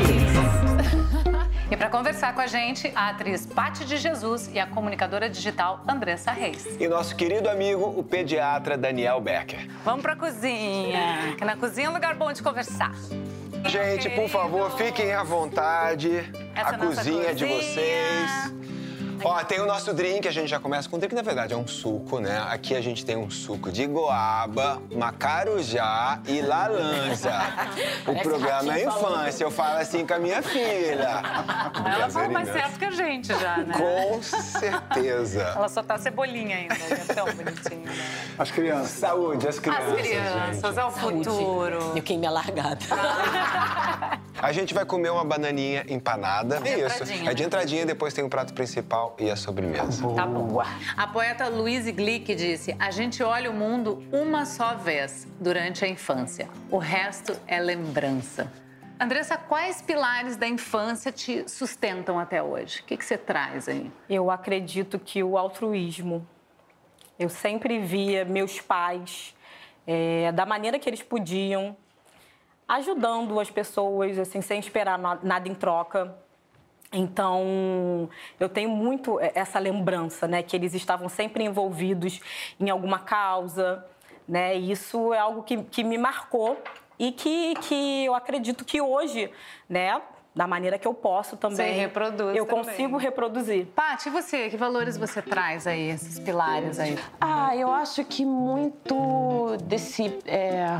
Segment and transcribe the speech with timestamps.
[1.91, 6.65] conversar com a gente, a atriz Patti de Jesus e a comunicadora digital Andressa Reis.
[6.79, 9.69] E nosso querido amigo, o pediatra Daniel Becker.
[9.83, 12.93] Vamos para a cozinha, que na cozinha é um lugar bom de conversar.
[13.65, 16.09] Gente, por favor, fiquem à vontade.
[16.55, 18.53] Essa a cozinha, cozinha de vocês.
[19.23, 21.57] Ó, tem o nosso drink, a gente já começa com um drink, na verdade é
[21.57, 22.43] um suco, né?
[22.49, 27.31] Aqui a gente tem um suco de goaba, macarujá e laranja.
[28.07, 31.21] o programa é infância, eu falo assim com a minha filha.
[31.85, 33.73] Ela fala mais certo que a gente já, né?
[33.77, 35.53] Com certeza.
[35.55, 37.93] Ela só tá cebolinha ainda, é tão bonitinho, né?
[38.37, 38.91] As crianças.
[38.91, 39.93] Saúde, as crianças.
[39.93, 41.93] As crianças, é o futuro.
[41.95, 42.79] Eu queimei a largada.
[44.41, 46.59] a gente vai comer uma bananinha empanada.
[46.59, 47.03] De Isso.
[47.27, 50.07] É de entradinha, depois tem o prato principal e a sobremesa.
[50.15, 50.61] Tá bom.
[50.97, 55.87] A poeta Louise Glick disse: A gente olha o mundo uma só vez durante a
[55.87, 56.49] infância.
[56.69, 58.51] O resto é lembrança.
[58.99, 62.81] Andressa, quais pilares da infância te sustentam até hoje?
[62.81, 63.91] O que, que você traz aí?
[64.07, 66.27] Eu acredito que o altruísmo.
[67.17, 69.35] Eu sempre via meus pais,
[69.87, 71.75] é, da maneira que eles podiam,
[72.67, 76.15] ajudando as pessoas, assim, sem esperar nada em troca.
[76.93, 82.19] Então, eu tenho muito essa lembrança, né, que eles estavam sempre envolvidos
[82.59, 83.85] em alguma causa,
[84.27, 84.57] né?
[84.57, 86.61] E isso é algo que, que me marcou
[86.99, 89.31] e que, que eu acredito que hoje,
[89.69, 90.01] né,
[90.33, 91.57] da maneira que eu posso também.
[91.57, 92.63] Você reproduz Eu também.
[92.63, 93.67] consigo reproduzir.
[93.67, 94.49] Paty, e você?
[94.49, 96.97] Que valores você traz aí, esses pilares aí?
[97.19, 100.19] Ah, eu acho que muito desse...
[100.25, 100.77] É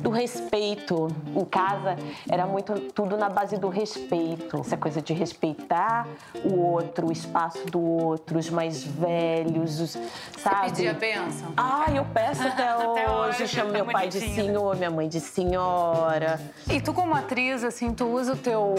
[0.00, 1.08] do respeito.
[1.34, 1.96] Em casa
[2.28, 4.58] era muito tudo na base do respeito.
[4.60, 6.06] Essa coisa de respeitar
[6.44, 9.90] o outro, o espaço do outro, os mais velhos, os,
[10.38, 10.70] sabe?
[10.70, 11.52] Você pedia bênção?
[11.56, 13.42] Ah, eu peço até, até hoje.
[13.42, 13.48] hoje.
[13.48, 14.34] Chamo tá meu pai de né?
[14.34, 16.40] senhor, minha mãe de senhora.
[16.68, 18.74] E tu como atriz, assim, tu usa o teu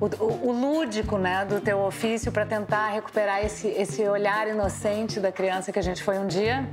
[0.00, 5.20] o, o, o lúdico, né, do teu ofício para tentar recuperar esse, esse olhar inocente
[5.20, 6.68] da criança que a gente foi um dia?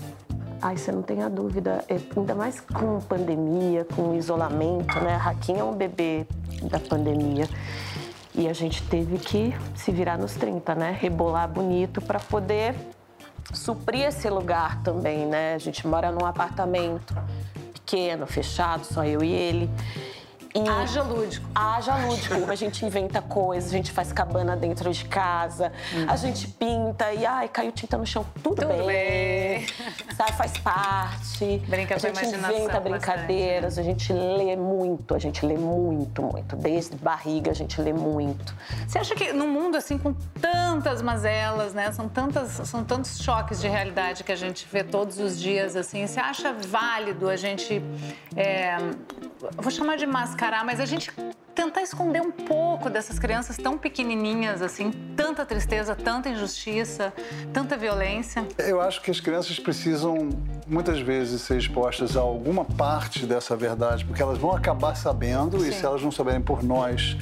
[0.62, 5.16] Ai, você não tenha dúvida, é, ainda mais com pandemia, com isolamento, né?
[5.16, 6.26] A Raquinha é um bebê
[6.64, 7.50] da pandemia.
[8.34, 10.98] E a gente teve que se virar nos 30, né?
[10.98, 12.76] Rebolar bonito para poder
[13.54, 15.54] suprir esse lugar também, né?
[15.54, 17.14] A gente mora num apartamento
[17.74, 19.70] pequeno, fechado, só eu e ele.
[20.56, 21.48] E haja lúdico.
[21.56, 22.52] Haja lúdico.
[22.52, 26.06] A gente inventa coisas, a gente faz cabana dentro de casa, uhum.
[26.08, 28.86] a gente pinta e, ai, caiu tinta no chão, tudo, tudo bem.
[28.86, 29.68] bem.
[30.16, 31.58] Sabe, faz parte.
[31.68, 33.80] Brinca a gente inventa brincadeiras, bastante.
[33.80, 36.56] a gente lê muito, a gente lê muito, muito.
[36.56, 38.54] Desde barriga a gente lê muito.
[38.88, 41.92] Você acha que no mundo, assim, com tantas mazelas, né?
[41.92, 46.06] São, tantas, são tantos choques de realidade que a gente vê todos os dias, assim,
[46.06, 47.82] você acha válido a gente.
[48.36, 48.78] É,
[49.58, 51.12] vou chamar de máscara mascarar, mas a gente
[51.54, 57.14] tentar esconder um pouco dessas crianças tão pequenininhas, assim, tanta tristeza, tanta injustiça,
[57.52, 58.46] tanta violência?
[58.58, 60.30] Eu acho que as crianças precisam,
[60.68, 65.70] muitas vezes, ser expostas a alguma parte dessa verdade, porque elas vão acabar sabendo, Sim.
[65.70, 67.18] e se elas não souberem por nós,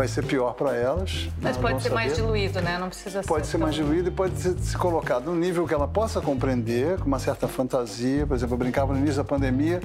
[0.00, 1.28] vai ser pior para elas.
[1.40, 1.94] Mas pode ser saber.
[1.94, 2.78] mais diluído, né?
[2.78, 5.74] Não precisa Pode ser, ser mais diluído e pode ser, se colocado no nível que
[5.74, 8.26] ela possa compreender, com uma certa fantasia.
[8.26, 9.80] Por exemplo, eu brincava no início da pandemia,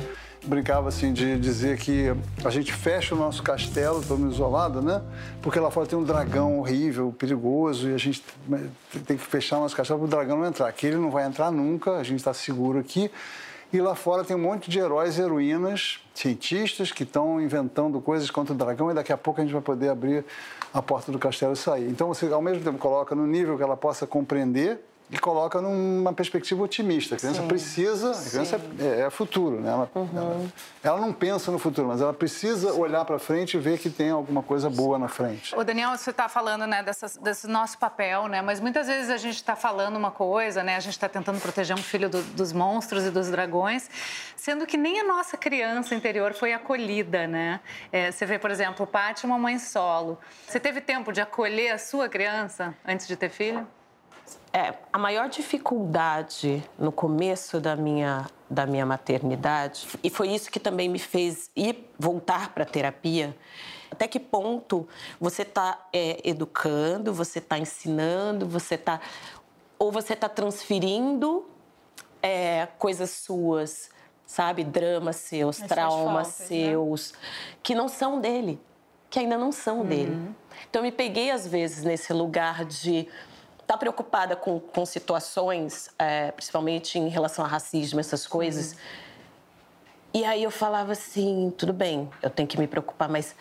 [0.46, 5.02] brincava assim de dizer que a gente fecha o nosso castelo, estamos isolados, né?
[5.42, 8.24] Porque lá fora tem um dragão horrível, perigoso, e a gente
[9.06, 10.68] tem que fechar nosso castelo para o dragão não entrar.
[10.68, 13.12] Aqui ele não vai entrar nunca, a gente está seguro aqui.
[13.74, 18.30] E lá fora tem um monte de heróis e heroínas, cientistas que estão inventando coisas
[18.32, 20.24] contra o dragão e daqui a pouco a gente vai poder abrir
[20.74, 21.90] a porta do castelo e sair.
[21.90, 24.80] Então você ao mesmo tempo coloca no nível que ela possa compreender
[25.10, 27.16] e coloca numa perspectiva otimista.
[27.16, 27.48] A criança Sim.
[27.48, 29.70] precisa, a criança é, é, futuro, né?
[29.70, 30.10] Ela, uhum.
[30.16, 30.46] ela,
[30.84, 34.10] ela, não pensa no futuro, mas ela precisa olhar para frente e ver que tem
[34.10, 35.56] alguma coisa boa na frente.
[35.56, 38.42] O Daniel, você está falando né, dessas, desse nosso papel, né?
[38.42, 40.76] Mas muitas vezes a gente está falando uma coisa, né?
[40.76, 43.90] A gente está tentando proteger um filho do, dos monstros e dos dragões,
[44.36, 47.60] sendo que nem a nossa criança interior foi acolhida, né?
[47.92, 50.18] É, você vê, por exemplo, Paty, uma mãe solo.
[50.48, 53.68] Você teve tempo de acolher a sua criança antes de ter filho?
[54.52, 60.60] É, a maior dificuldade no começo da minha, da minha maternidade, e foi isso que
[60.60, 63.36] também me fez ir voltar para a terapia,
[63.92, 64.88] até que ponto
[65.20, 69.00] você está é, educando, você está ensinando, você está.
[69.78, 71.46] Ou você está transferindo
[72.22, 73.90] é, coisas suas
[74.26, 74.64] sabe?
[74.64, 76.46] Dramas seus, Mas traumas faltas, né?
[76.48, 77.20] seus, né?
[77.62, 78.60] que não são dele,
[79.10, 79.86] que ainda não são uhum.
[79.86, 80.36] dele.
[80.70, 83.08] Então, eu me peguei, às vezes, nesse lugar de
[83.66, 88.74] estar tá preocupada com, com situações, é, principalmente em relação a racismo, essas coisas.
[88.74, 88.78] Uhum.
[90.14, 93.36] E aí eu falava assim: tudo bem, eu tenho que me preocupar, mas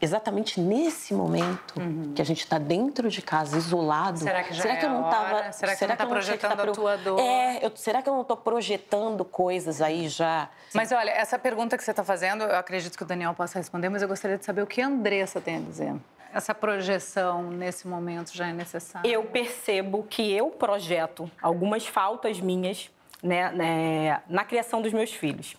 [0.00, 2.12] exatamente nesse momento uhum.
[2.14, 4.20] que a gente está dentro de casa, isolado.
[4.20, 5.28] Será que já será é que eu não estava?
[5.28, 7.18] Será que será você não está projetando tá a tua dor?
[7.18, 10.48] É, eu, será que eu não estou projetando coisas aí já?
[10.72, 13.88] Mas olha, essa pergunta que você está fazendo, eu acredito que o Daniel possa responder,
[13.88, 15.94] mas eu gostaria de saber o que a Andressa tem a dizer.
[16.32, 19.08] Essa projeção nesse momento já é necessária?
[19.08, 22.90] Eu percebo que eu projeto algumas faltas minhas
[23.22, 25.56] né, né na criação dos meus filhos.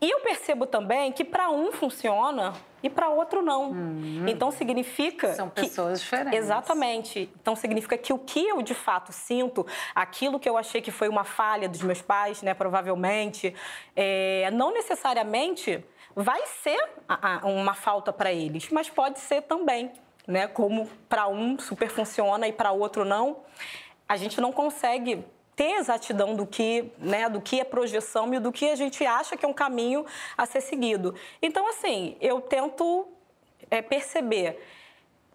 [0.00, 3.70] E eu percebo também que para um funciona e para outro não.
[3.70, 4.28] Uhum.
[4.28, 6.38] Então significa são pessoas que, diferentes.
[6.38, 7.28] Exatamente.
[7.40, 11.08] Então significa que o que eu de fato sinto, aquilo que eu achei que foi
[11.08, 13.52] uma falha dos meus pais, né, provavelmente,
[13.96, 15.84] é, não necessariamente
[16.20, 16.76] vai ser
[17.44, 19.92] uma falta para eles, mas pode ser também,
[20.26, 20.48] né?
[20.48, 23.44] Como para um super funciona e para outro não.
[24.08, 25.24] A gente não consegue
[25.54, 29.36] ter exatidão do que, né, do que é projeção e do que a gente acha
[29.36, 30.04] que é um caminho
[30.36, 31.14] a ser seguido.
[31.40, 33.06] Então, assim, eu tento
[33.70, 34.60] é, perceber.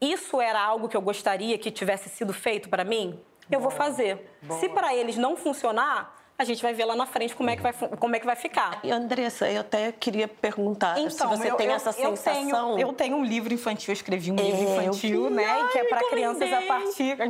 [0.02, 3.18] Isso era algo que eu gostaria que tivesse sido feito para mim?
[3.50, 3.70] Eu Boa.
[3.70, 4.30] vou fazer.
[4.42, 4.60] Boa.
[4.60, 7.62] Se para eles não funcionar, a gente vai ver lá na frente como é que
[7.62, 8.80] vai, como é que vai ficar.
[8.84, 12.76] E Andressa, eu até queria perguntar então, se você eu, tem eu, essa eu sensação.
[12.76, 15.46] Tenho, eu tenho um livro infantil, eu escrevi um é, livro infantil, né?
[15.46, 17.18] Ai, que é para crianças a partir.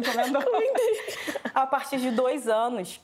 [1.54, 3.00] A partir de dois anos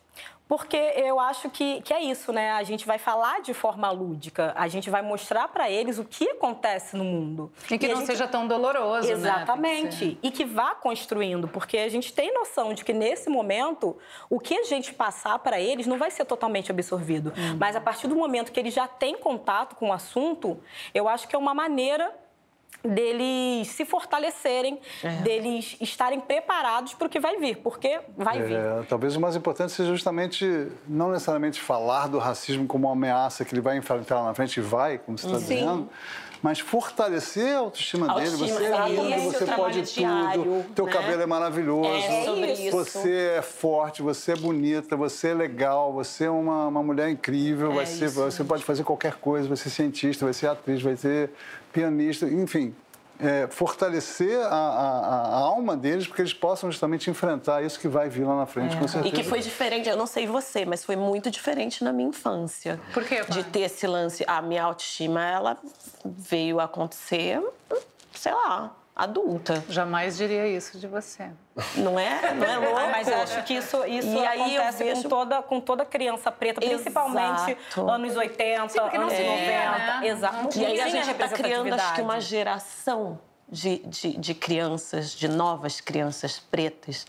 [0.49, 2.53] porque eu acho que, que é isso, né?
[2.53, 6.27] A gente vai falar de forma lúdica, a gente vai mostrar para eles o que
[6.27, 7.51] acontece no mundo.
[7.69, 8.07] E que e não gente...
[8.07, 9.13] seja tão doloroso, né?
[9.13, 10.05] Exatamente.
[10.05, 10.17] Né?
[10.23, 13.95] E que vá construindo, porque a gente tem noção de que nesse momento,
[14.27, 17.31] o que a gente passar para eles não vai ser totalmente absorvido.
[17.37, 17.57] Uhum.
[17.59, 20.59] Mas a partir do momento que eles já têm contato com o assunto,
[20.95, 22.11] eu acho que é uma maneira
[22.83, 25.09] deles se fortalecerem, é.
[25.17, 28.87] deles estarem preparados para o que vai vir, porque vai é, vir.
[28.87, 33.53] Talvez o mais importante seja justamente não necessariamente falar do racismo como uma ameaça que
[33.53, 35.89] ele vai enfrentar lá na frente e vai, como você está dizendo,
[36.41, 38.59] mas fortalecer a autoestima, autoestima dele.
[38.59, 40.91] Você é lindo, você pode diário, tudo, teu né?
[40.91, 42.71] cabelo é maravilhoso, é sobre isso.
[42.71, 47.71] você é forte, você é bonita, você é legal, você é uma, uma mulher incrível,
[47.73, 50.95] é vai ser, você pode fazer qualquer coisa, vai ser cientista, vai ser atriz, vai
[50.95, 51.29] ser
[51.71, 52.75] pianista, enfim,
[53.19, 58.07] é, fortalecer a, a, a, alma deles porque eles possam justamente enfrentar isso que vai
[58.07, 58.79] vir lá na frente, é.
[58.79, 59.13] com certeza.
[59.13, 62.79] E que foi diferente, eu não sei você, mas foi muito diferente na minha infância.
[62.93, 63.21] Por quê?
[63.29, 65.57] De ter esse lance, a minha autoestima, ela
[66.05, 67.41] veio acontecer,
[68.13, 69.63] sei lá, adulta.
[69.69, 71.29] Jamais diria isso de você.
[71.77, 72.33] Não é?
[72.33, 72.91] Não é louco?
[72.91, 75.03] Mas acho que isso, isso e acontece vejo...
[75.03, 77.89] com, toda, com toda criança preta, principalmente Exato.
[77.89, 79.17] anos 80, Sim, anos 90.
[79.17, 80.01] Né?
[80.03, 80.59] Exato.
[80.59, 83.17] E aí a gente está criando, acho que, uma geração
[83.47, 87.07] de, de, de crianças, de novas crianças pretas,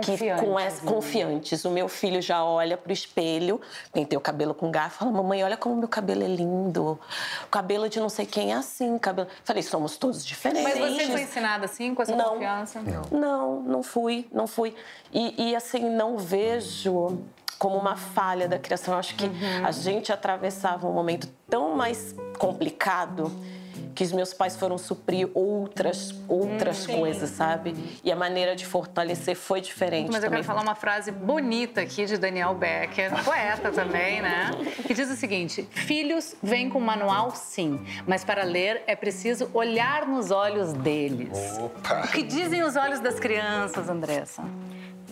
[0.00, 0.40] Confiantes.
[0.40, 0.92] Que, com essa, né?
[0.92, 1.64] confiantes.
[1.64, 3.60] O meu filho já olha pro espelho,
[3.92, 6.98] pentei o cabelo com garfo, fala, mamãe, olha como meu cabelo é lindo.
[7.44, 8.98] O cabelo de não sei quem é assim.
[8.98, 9.28] Cabelo...
[9.44, 10.64] Falei, somos todos diferentes.
[10.64, 12.80] Mas você foi ensinada assim, com essa não, confiança?
[12.80, 14.74] Não, não, não fui, não fui.
[15.12, 17.20] E, e assim, não vejo
[17.58, 18.94] como uma falha da criação.
[18.94, 19.64] Eu acho que uhum.
[19.64, 23.30] a gente atravessava um momento tão mais complicado
[23.94, 27.74] que os meus pais foram suprir outras outras hum, coisas, sabe?
[28.02, 30.10] E a maneira de fortalecer foi diferente.
[30.10, 34.50] Mas eu quero falar uma frase bonita aqui de Daniel Becker, poeta também, né?
[34.86, 40.06] Que diz o seguinte: Filhos vêm com manual, sim, mas para ler é preciso olhar
[40.06, 41.38] nos olhos deles.
[41.58, 42.02] Opa.
[42.04, 44.42] O que dizem os olhos das crianças, Andressa?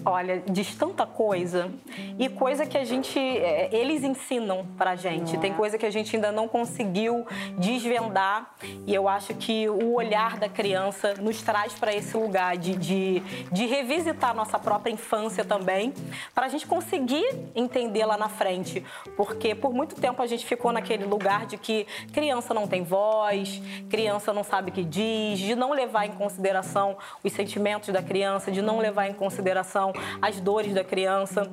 [0.04, 1.70] Olha, diz tanta coisa
[2.18, 5.38] e coisa que a gente é, eles ensinam pra gente.
[5.38, 7.24] Tem coisa que a gente ainda não conseguiu
[7.56, 8.52] desvendar
[8.84, 13.20] e eu acho que o olhar da criança nos traz para esse lugar de, de,
[13.52, 15.94] de revisitar nossa própria infância também,
[16.34, 18.84] para a gente conseguir entender lá na frente.
[19.16, 23.62] Porque por muito tempo a gente ficou naquele lugar de que criança não tem voz,
[23.88, 28.50] criança não sabe o que diz, de não levar em consideração os sentimentos da criança,
[28.50, 31.50] de não levar em consideração as dores da criança.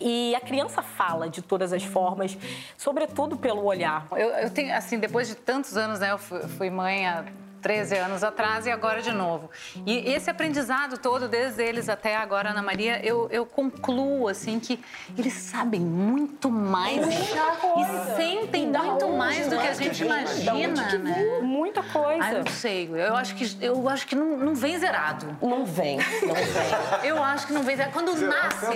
[0.00, 2.36] E a criança fala de todas as formas,
[2.76, 4.06] sobretudo pelo olhar.
[4.12, 7.24] Eu, eu tenho, assim, depois de tantos anos, né, eu fui, fui mãe há
[7.60, 9.50] 13 anos atrás e agora de novo.
[9.86, 14.80] E esse aprendizado todo, desde eles até agora, Ana Maria, eu, eu concluo, assim, que
[15.16, 21.38] eles sabem muito mais e sentem muito mais mais do que a gente imagina, né?
[21.42, 22.24] Muita coisa.
[22.24, 22.90] Ah, eu não sei.
[22.92, 25.36] Eu acho que, eu acho que não, não vem zerado.
[25.42, 27.08] Não vem, não vem.
[27.08, 27.92] Eu acho que não vem zerado.
[27.92, 28.66] Quando nasce,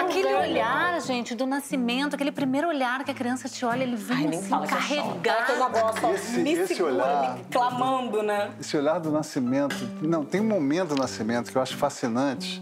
[0.00, 4.28] aquele olhar, gente, do nascimento, aquele primeiro olhar que a criança te olha, ele vem
[4.28, 4.68] Ai, assim, choro.
[4.68, 5.52] carregado.
[5.52, 8.50] Negócio, ó, Esse- me esse segura, olhar- me clamando, né?
[8.60, 9.76] Esse olhar do nascimento.
[10.02, 12.60] Não, tem um momento do nascimento que eu acho fascinante.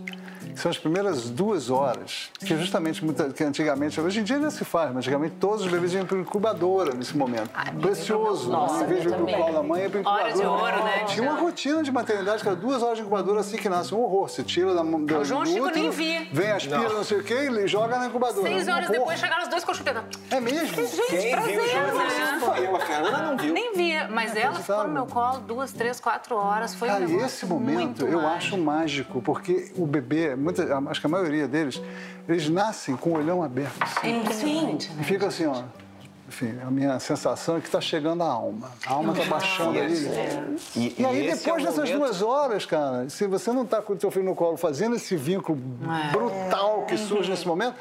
[0.60, 4.50] Que São as primeiras duas horas, que justamente, muita, que antigamente, hoje em dia ainda
[4.50, 7.48] se faz, mas antigamente todos os bebês iam para incubadora nesse momento.
[7.80, 8.50] Precioso.
[8.50, 10.24] Nossa, em vez de ir para o colo da mãe, ia para incubadora.
[10.28, 11.04] Hora de ouro, né?
[11.06, 13.94] Tinha uma rotina de maternidade que era duas horas de incubadora assim que nasce.
[13.94, 14.28] Um horror.
[14.28, 16.26] Você tira da mão do O João Chico nem via.
[16.30, 17.04] Vem, aspira, não.
[17.04, 18.46] sei o quê, e joga na incubadora.
[18.46, 20.04] Seis Um horas depois chegaram os dois com a chupeta.
[20.30, 20.76] É mesmo?
[21.08, 21.92] Quem viu o João né?
[21.92, 23.54] Francisco foi eu, a Fernanda não viu.
[23.54, 26.74] Nem via, mas ela ficou no meu colo duas, três, quatro horas.
[26.74, 28.36] Foi um Cara, negócio esse momento muito eu mágico.
[28.36, 31.80] acho mágico, porque o bebê, muita, acho que a maioria deles,
[32.28, 33.82] eles nascem com o olhão aberto.
[33.82, 34.18] assim.
[34.20, 34.96] Impressionante, né?
[35.00, 35.62] E fica assim, ó.
[36.28, 38.70] Enfim, a minha sensação é que está chegando a alma.
[38.86, 40.06] A alma está baixando ali.
[40.76, 43.82] E, E aí, esse depois é dessas momento- duas horas, cara, se você não está
[43.82, 45.58] com o seu filho no colo fazendo esse vínculo
[46.08, 46.12] É.
[46.12, 47.74] brutal que surge nesse momento,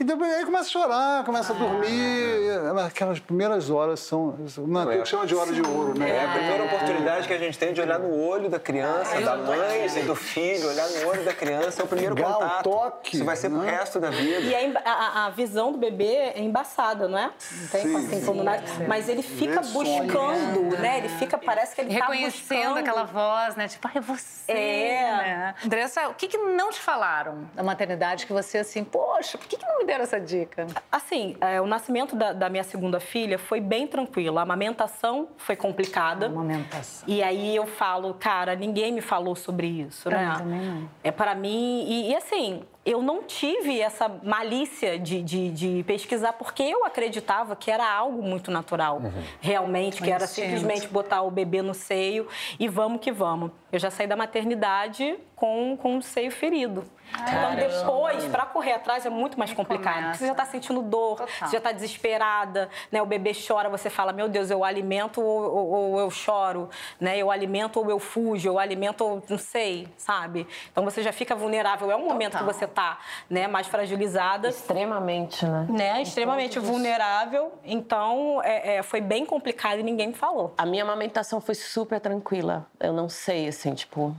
[0.00, 2.50] e depois aí começa a chorar, começa a dormir.
[2.86, 4.34] Aquelas primeiras horas são.
[4.58, 4.98] Não, é.
[4.98, 6.08] que chama de hora de ouro, né?
[6.10, 9.36] É a primeira oportunidade que a gente tem de olhar no olho da criança, da
[9.36, 12.62] mãe e do filho, olhar no olho da criança, é o primeiro Pegar o contato.
[12.64, 13.70] toque, Isso vai ser pro né?
[13.70, 14.40] resto da vida.
[14.40, 17.30] E a, a- a visão do bebê é embaçada, não é?
[17.52, 18.26] Não tem Sim, assim sim.
[18.26, 18.62] como nada.
[18.88, 20.02] Mas ele fica Vê sonho.
[20.04, 20.98] buscando, né?
[20.98, 22.78] Ele fica, parece que ele tá Reconhecendo buscando.
[22.78, 23.68] aquela voz, né?
[23.68, 24.52] Tipo, ah, é você.
[24.52, 25.02] É.
[25.02, 25.54] Né?
[25.64, 29.56] Andressa, o que, que não te falaram da maternidade que você, assim, poxa, por que,
[29.56, 30.66] que não me deram essa dica?
[30.90, 34.38] Assim, é, o nascimento da, da minha segunda filha foi bem tranquilo.
[34.38, 36.26] A amamentação foi complicada.
[36.26, 37.08] Amamentação.
[37.08, 40.34] E aí eu falo, cara, ninguém me falou sobre isso, Pra né?
[40.38, 40.88] também não.
[41.02, 46.34] É para mim e, e, assim, eu não tive essa malícia de, de, de pesquisar
[46.34, 49.02] porque eu acreditava que era algo muito natural,
[49.40, 52.28] realmente, que era simplesmente botar o bebê no seio
[52.58, 53.50] e vamos que vamos.
[53.72, 56.84] Eu já saí da maternidade com, com o seio ferido.
[57.12, 60.02] Então depois, para correr atrás é muito mais complicado.
[60.04, 61.48] porque Você já tá sentindo dor, Total.
[61.48, 63.02] você já tá desesperada, né?
[63.02, 66.68] O bebê chora, você fala, meu Deus, eu alimento ou, ou- ou eu choro,
[67.00, 67.16] né?
[67.18, 70.46] Eu alimento ou eu fujo, eu alimento ou não sei, sabe?
[70.70, 71.90] Então você já fica vulnerável.
[71.90, 72.52] É um momento que Total.
[72.54, 72.98] você tá,
[73.28, 74.48] né, mais fragilizada.
[74.48, 75.66] Extremamente, né?
[75.68, 80.54] Né, extremamente vulnerável, então é, é, foi bem complicado e ninguém me falou.
[80.56, 82.66] A minha amamentação foi super tranquila.
[82.78, 84.14] Eu não sei, assim, tipo.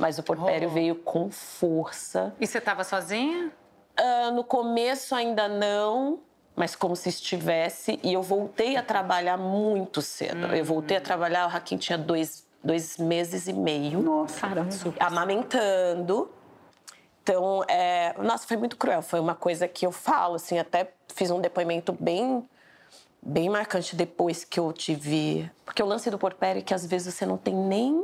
[0.00, 2.34] Mas o porpério veio com força.
[2.40, 3.52] E você estava sozinha?
[3.94, 6.20] Ah, no começo ainda não,
[6.56, 8.00] mas como se estivesse.
[8.02, 10.46] E eu voltei a trabalhar muito cedo.
[10.54, 14.00] Eu voltei a trabalhar, o Raquel tinha dois, dois meses e meio.
[14.00, 14.40] Nossa.
[14.40, 14.70] Caramba.
[14.98, 16.30] Amamentando.
[17.22, 18.14] Então, é...
[18.22, 19.02] nossa, foi muito cruel.
[19.02, 22.42] Foi uma coisa que eu falo, assim, até fiz um depoimento bem
[23.22, 25.50] bem marcante depois que eu tive.
[25.64, 28.02] Porque o lance do porpério é que às vezes você não tem nem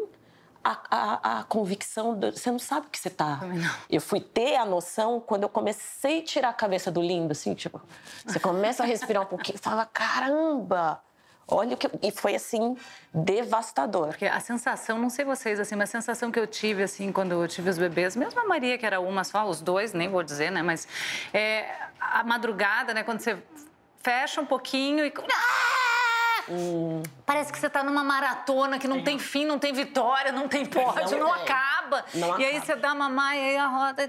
[0.66, 2.32] a, a, a convicção, do...
[2.32, 3.40] você não sabe o que você tá.
[3.88, 7.54] Eu fui ter a noção quando eu comecei a tirar a cabeça do lindo, assim,
[7.54, 7.80] tipo,
[8.25, 11.00] você começa a respirar um pouquinho fala: caramba!
[11.49, 11.88] Olha o que.
[12.02, 12.76] E foi assim,
[13.14, 14.08] devastador.
[14.08, 17.32] Porque a sensação, não sei vocês, assim, mas a sensação que eu tive, assim, quando
[17.32, 20.25] eu tive os bebês, mesmo a Maria, que era uma só, os dois, nem vou
[20.25, 20.61] dizer, né?
[20.61, 20.88] Mas
[21.32, 23.04] é, a madrugada, né?
[23.04, 23.40] Quando você
[24.02, 25.12] fecha um pouquinho e.
[25.16, 25.85] Ah!
[27.24, 30.64] Parece que você tá numa maratona que não tem fim, não tem vitória, não tem
[30.64, 31.42] pódio, não, tem.
[31.42, 32.04] acaba.
[32.14, 32.66] Não e aí acaba.
[32.66, 34.02] você dá mamar, e aí a roda,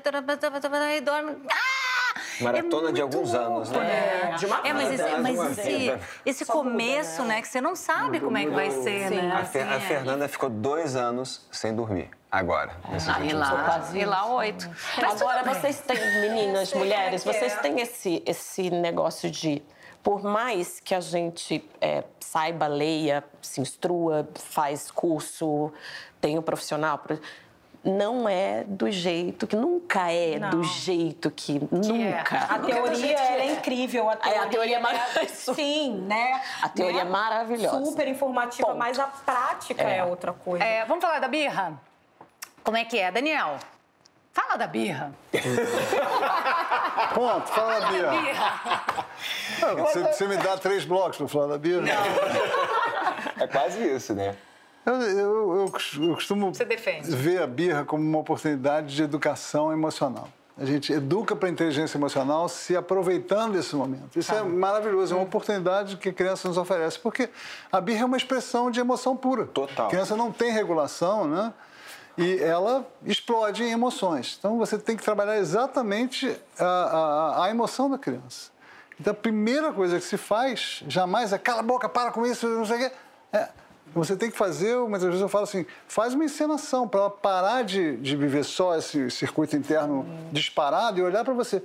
[0.96, 1.38] e dorme.
[1.52, 1.98] Ah!
[2.42, 4.36] Maratona de muito alguns anos, louco, né?
[4.38, 7.42] De uma É, mas esse, de mas uma esse, esse começo, né?
[7.42, 9.32] Que você não sabe como é que vai ser, né?
[9.36, 9.88] A, Fer- a Assim, é.
[9.88, 12.10] Fernanda ficou dois anos sem dormir.
[12.30, 13.96] Agora, Ah, e lá, anos.
[13.96, 14.70] e lá oito.
[15.02, 19.64] Mas Agora vocês têm, meninas, mulheres, vocês têm esse, esse negócio de,
[20.08, 25.70] por mais que a gente é, saiba, leia, se instrua, faz curso,
[26.22, 27.20] tenha um profissional, pro-
[27.84, 32.38] não é do jeito que nunca é do jeito que, nunca.
[32.38, 34.10] A teoria ela é incrível.
[34.10, 35.54] A teoria, É, a teoria é maravilhosa.
[35.54, 36.42] Sim, né?
[36.62, 37.10] A teoria Né?
[37.10, 37.86] é maravilhosa.
[37.86, 38.80] Super informativa, Ponto.
[38.80, 40.64] mas a prática é, outra coisa.
[40.64, 41.78] É, vamos falar da birra?
[42.64, 43.12] Como é que é?
[43.12, 43.58] Daniel,
[44.38, 45.12] fala da birra.
[47.16, 48.10] Ponto, fala da Bia.
[48.12, 48.62] Birra.
[49.64, 51.82] Ah, Você, você me dá três blocos para falar da Bia?
[53.40, 54.36] É quase isso, né?
[54.86, 57.10] Eu, eu, eu eu costumo Você defende?
[57.16, 60.30] ver a birra como uma oportunidade de educação emocional.
[60.56, 64.18] A gente educa para a inteligência emocional se aproveitando desse momento.
[64.18, 67.30] Isso é maravilhoso, é uma oportunidade que a criança nos oferece, porque
[67.72, 69.46] a birra é uma expressão de emoção pura.
[69.46, 69.88] Total.
[69.88, 71.54] A criança não tem regulação, né?
[72.18, 74.36] E ela explode em emoções.
[74.40, 78.50] Então você tem que trabalhar exatamente a, a, a emoção da criança.
[79.00, 82.48] Então a primeira coisa que se faz, jamais é cala a boca, para com isso,
[82.48, 82.96] não sei o quê.
[83.32, 83.50] É,
[83.98, 87.64] você tem que fazer, muitas vezes eu falo assim, faz uma encenação para ela parar
[87.64, 90.30] de, de viver só esse circuito interno hum.
[90.32, 91.64] disparado e olhar para você.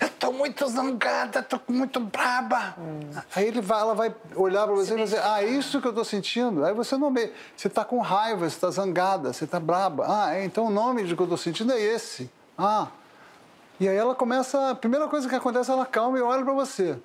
[0.00, 2.74] Eu tô muito zangada, tô muito braba.
[2.78, 3.00] Hum.
[3.34, 5.86] Aí ele vai, ela vai olhar para você e vai dizer, ah, é isso que
[5.86, 6.64] eu tô sentindo.
[6.64, 7.32] Aí você nomeia.
[7.56, 10.06] Você tá com raiva, você tá zangada, você tá braba.
[10.08, 12.30] Ah, é, então o nome de que eu tô sentindo é esse.
[12.58, 12.88] Ah.
[13.78, 16.96] E aí ela começa, a primeira coisa que acontece, ela calma e olha para você.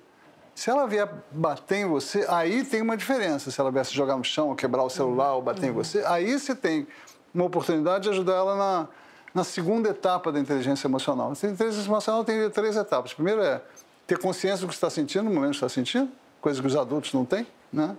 [0.54, 3.50] Se ela vier bater em você, aí tem uma diferença.
[3.50, 6.04] Se ela vier se jogar no chão, ou quebrar o celular, ou bater em você,
[6.06, 6.86] aí você tem
[7.34, 8.88] uma oportunidade de ajudar ela na,
[9.34, 11.30] na segunda etapa da inteligência emocional.
[11.30, 13.14] A inteligência emocional tem três etapas.
[13.14, 13.60] Primeiro é
[14.06, 17.12] ter consciência do que está sentindo, no momento que está sentindo, coisa que os adultos
[17.12, 17.96] não têm, né?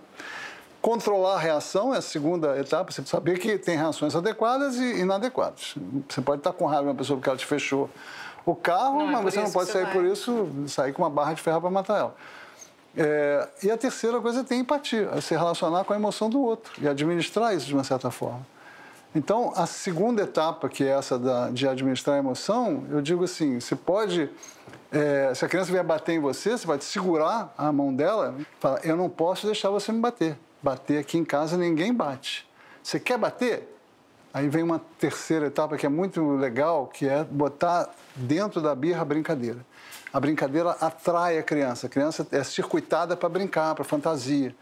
[0.82, 5.76] Controlar a reação é a segunda etapa, você saber que tem reações adequadas e inadequadas.
[6.08, 7.88] Você pode estar com raiva de uma pessoa porque ela te fechou
[8.44, 9.92] o carro, não, é mas é você não pode sair vai.
[9.92, 12.16] por isso, sair com uma barra de ferro para matar ela.
[12.96, 16.40] É, e a terceira coisa é ter empatia, é se relacionar com a emoção do
[16.40, 18.46] outro e administrar isso de uma certa forma.
[19.14, 23.60] Então, a segunda etapa, que é essa da, de administrar a emoção, eu digo assim:
[23.60, 24.30] você pode,
[24.90, 28.46] é, se a criança vier bater em você, você vai segurar a mão dela e
[28.58, 30.38] falar: eu não posso deixar você me bater.
[30.62, 32.48] Bater aqui em casa ninguém bate.
[32.82, 33.68] Você quer bater?
[34.32, 39.02] Aí vem uma terceira etapa que é muito legal, que é botar dentro da birra
[39.02, 39.58] a brincadeira
[40.12, 41.86] a brincadeira atrai a criança.
[41.86, 44.54] A criança é circuitada para brincar, para fantasia.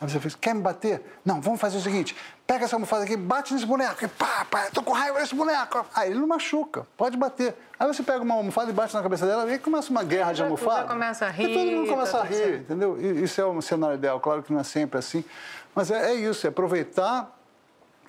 [0.00, 1.02] Aí você fez, quer me bater?
[1.24, 2.14] Não, vamos fazer o seguinte:
[2.46, 5.86] pega essa almofada aqui, bate nesse boneco, e pá, pá, tô com raiva desse boneco.
[5.94, 7.54] Aí ele não machuca, pode bater.
[7.78, 10.42] Aí você pega uma almofada e bate na cabeça dela, e começa uma guerra de
[10.42, 10.82] almofada.
[10.82, 11.50] Já começa a rir.
[11.50, 12.98] E todo mundo começa tá a rir, entendeu?
[13.22, 15.24] Isso é um cenário ideal, claro que não é sempre assim.
[15.74, 17.35] Mas é, é isso, é aproveitar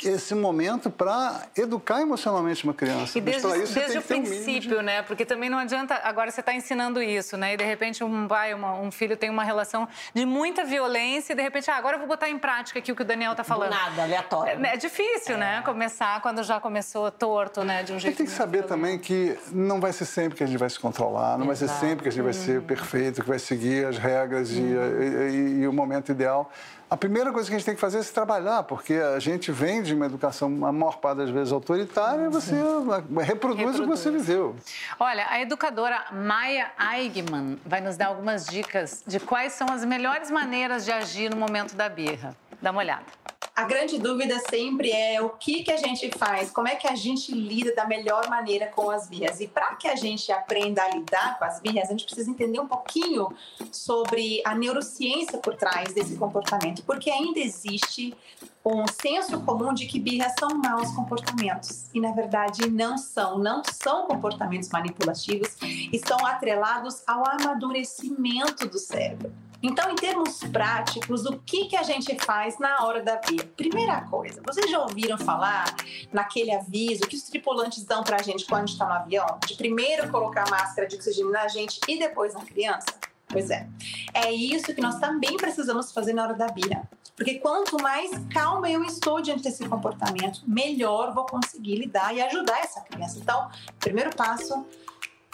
[0.05, 3.17] esse momento para educar emocionalmente uma criança.
[3.17, 4.85] E desde, desde o princípio, um de...
[4.85, 5.01] né?
[5.01, 5.99] Porque também não adianta.
[6.03, 7.53] Agora você está ensinando isso, né?
[7.53, 11.35] E de repente um pai, uma, um filho tem uma relação de muita violência e
[11.35, 13.43] de repente, ah, agora eu vou botar em prática aqui o que o Daniel está
[13.43, 13.71] falando.
[13.71, 14.65] nada, aleatório.
[14.65, 15.37] É, é difícil, é.
[15.37, 15.61] né?
[15.63, 17.83] Começar quando já começou torto, né?
[17.83, 18.15] De um jeito.
[18.15, 20.79] E tem que saber também que não vai ser sempre que a gente vai se
[20.79, 21.67] controlar, não Exato.
[21.67, 22.63] vai ser sempre que a gente vai ser hum.
[22.63, 24.55] perfeito, que vai seguir as regras hum.
[24.55, 26.51] e, e, e o momento ideal.
[26.89, 29.51] A primeira coisa que a gente tem que fazer é se trabalhar, porque a gente
[29.51, 33.83] vem de uma educação, a maior parte das vezes, autoritária, e você reproduz, reproduz, o
[33.83, 34.55] que você viveu.
[34.97, 40.31] Olha, a educadora Maya Eigman vai nos dar algumas dicas de quais são as melhores
[40.31, 42.33] maneiras de agir no momento da birra.
[42.61, 43.03] Dá uma olhada
[43.57, 46.93] a grande dúvida sempre é o que, que a gente faz, como é que a
[46.93, 49.39] gente lida da melhor maneira com as birras.
[49.41, 52.59] E para que a gente aprenda a lidar com as birras, a gente precisa entender
[52.59, 53.35] um pouquinho
[53.71, 58.15] sobre a neurociência por trás desse comportamento, porque ainda existe
[58.63, 61.87] um senso comum de que birras são maus comportamentos.
[61.95, 65.57] E na verdade não são, não são comportamentos manipulativos,
[65.91, 69.33] estão atrelados ao amadurecimento do cérebro.
[69.61, 73.43] Então, em termos práticos, o que, que a gente faz na hora da via?
[73.55, 75.65] Primeira coisa, vocês já ouviram falar
[76.11, 79.39] naquele aviso que os tripulantes dão para a gente quando a gente está no avião?
[79.45, 82.87] De primeiro colocar máscara de oxigênio na gente e depois na criança?
[83.27, 83.67] Pois é.
[84.13, 86.87] É isso que nós também precisamos fazer na hora da birra.
[87.15, 92.59] Porque quanto mais calma eu estou diante desse comportamento, melhor vou conseguir lidar e ajudar
[92.59, 93.17] essa criança.
[93.17, 94.65] Então, primeiro passo,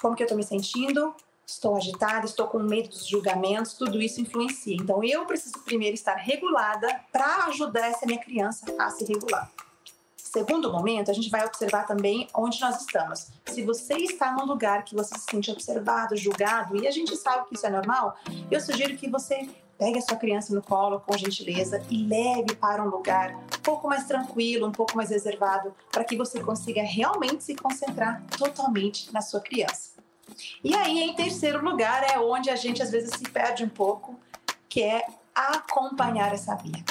[0.01, 1.13] como que eu estou me sentindo?
[1.53, 4.75] Estou agitada, estou com medo dos julgamentos, tudo isso influencia.
[4.75, 9.49] Então, eu preciso primeiro estar regulada para ajudar essa minha criança a se regular.
[10.15, 13.27] Segundo momento, a gente vai observar também onde nós estamos.
[13.45, 17.47] Se você está num lugar que você se sente observado, julgado, e a gente sabe
[17.47, 18.17] que isso é normal,
[18.49, 22.81] eu sugiro que você pegue a sua criança no colo com gentileza e leve para
[22.83, 27.43] um lugar um pouco mais tranquilo, um pouco mais reservado, para que você consiga realmente
[27.43, 29.92] se concentrar totalmente na sua criança.
[30.63, 34.19] E aí, em terceiro lugar, é onde a gente às vezes se perde um pouco,
[34.67, 36.83] que é acompanhar essa via.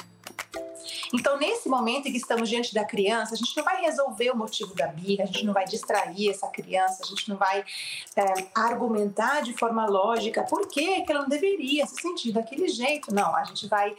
[1.12, 4.36] Então, nesse momento em que estamos diante da criança, a gente não vai resolver o
[4.36, 7.64] motivo da birra, a gente não vai distrair essa criança, a gente não vai
[8.16, 8.24] é,
[8.54, 13.14] argumentar de forma lógica por que ela não deveria se sentir daquele jeito.
[13.14, 13.94] Não, a gente vai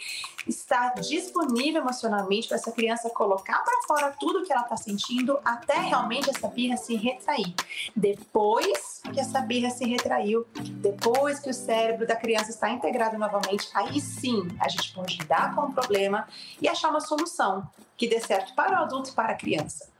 [0.47, 5.79] estar disponível emocionalmente para essa criança colocar para fora tudo que ela está sentindo até
[5.79, 7.53] realmente essa birra se retrair.
[7.95, 13.69] Depois que essa birra se retraiu, depois que o cérebro da criança está integrado novamente,
[13.73, 16.27] aí sim a gente pode lidar com o problema
[16.62, 19.92] e achar uma solução que dê certo para o adulto e para a criança.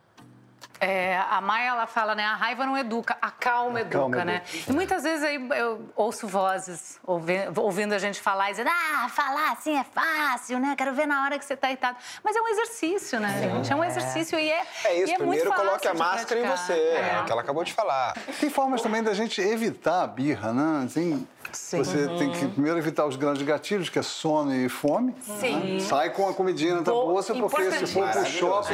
[0.84, 2.26] É, a Maia, ela fala, né?
[2.26, 4.41] A raiva não educa, a calma, a educa, calma né?
[4.54, 4.72] Educa.
[4.72, 9.08] E muitas vezes aí eu ouço vozes ouvindo, ouvindo a gente falar e dizendo, ah,
[9.10, 10.76] falar assim é fácil, né?
[10.78, 11.98] Quero ver na hora que você tá irritado.
[12.24, 13.50] Mas é um exercício, né, Sim.
[13.50, 13.72] gente?
[13.72, 14.65] É um exercício e é.
[14.84, 17.19] É isso, é primeiro coloque a máscara em você, é.
[17.19, 17.24] é.
[17.26, 18.13] que ela acabou de falar.
[18.39, 20.86] Tem formas também da gente evitar a birra, né?
[20.86, 21.78] Assim, Sim.
[21.78, 22.18] Você uhum.
[22.18, 25.16] tem que primeiro evitar os grandes gatilhos, que é sono e fome.
[25.39, 25.76] Sim.
[25.76, 25.80] Né?
[25.80, 28.74] Sai com a comidinha na tua bolsa, porque se for pro shopping,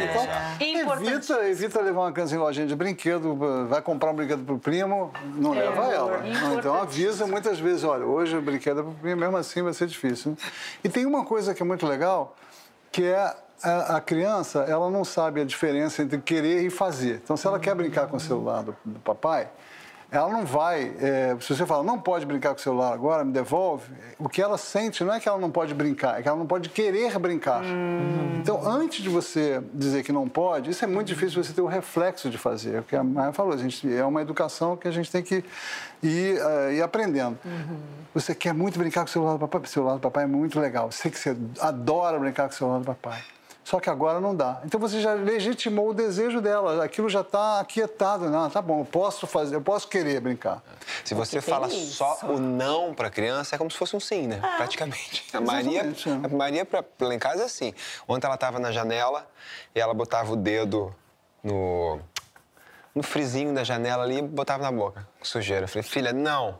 [0.59, 3.37] então, evita, evita levar uma criança em lojinha de brinquedo,
[3.67, 6.21] vai comprar um brinquedo pro primo, não é, leva ela.
[6.57, 9.87] Então avisa muitas vezes, olha, hoje o brinquedo é pro primo, mesmo assim vai ser
[9.87, 10.31] difícil.
[10.31, 10.37] Né?
[10.83, 12.35] E tem uma coisa que é muito legal,
[12.91, 17.21] que é a, a, criança, ela não sabe a diferença entre querer e fazer.
[17.23, 19.49] Então, se ela quer brincar com o celular do, do papai,
[20.11, 20.91] ela não vai.
[20.99, 24.41] É, se você fala, não pode brincar com o celular agora, me devolve, o que
[24.41, 27.17] ela sente não é que ela não pode brincar, é que ela não pode querer
[27.19, 27.63] brincar.
[27.63, 28.39] Uhum.
[28.41, 31.67] Então, antes de você dizer que não pode, isso é muito difícil você ter o
[31.67, 32.75] reflexo de fazer.
[32.75, 35.21] É o que a Maia falou, a gente, é uma educação que a gente tem
[35.21, 35.43] que
[36.01, 37.37] ir, uh, ir aprendendo.
[37.45, 37.77] Uhum.
[38.13, 39.61] Você quer muito brincar com o celular do papai?
[39.61, 40.91] O celular do papai é muito legal.
[40.91, 43.21] Sei que você adora brincar com o celular do papai.
[43.69, 44.61] Só que agora não dá.
[44.65, 48.27] Então você já legitimou o desejo dela, aquilo já está aquietado.
[48.27, 50.63] Não, tá bom, eu posso fazer, eu posso querer brincar.
[51.05, 51.97] Se você fala isso.
[51.97, 54.39] só o não para a criança, é como se fosse um sim, né?
[54.41, 55.23] Ah, Praticamente.
[55.31, 55.83] A Maria,
[56.23, 57.71] a Maria pra, lá em casa é assim.
[58.07, 59.29] Ontem ela estava na janela
[59.75, 60.91] e ela botava o dedo
[61.43, 61.99] no,
[62.95, 65.65] no frizinho da janela ali e botava na boca, sujeira.
[65.65, 66.57] Eu falei, filha, não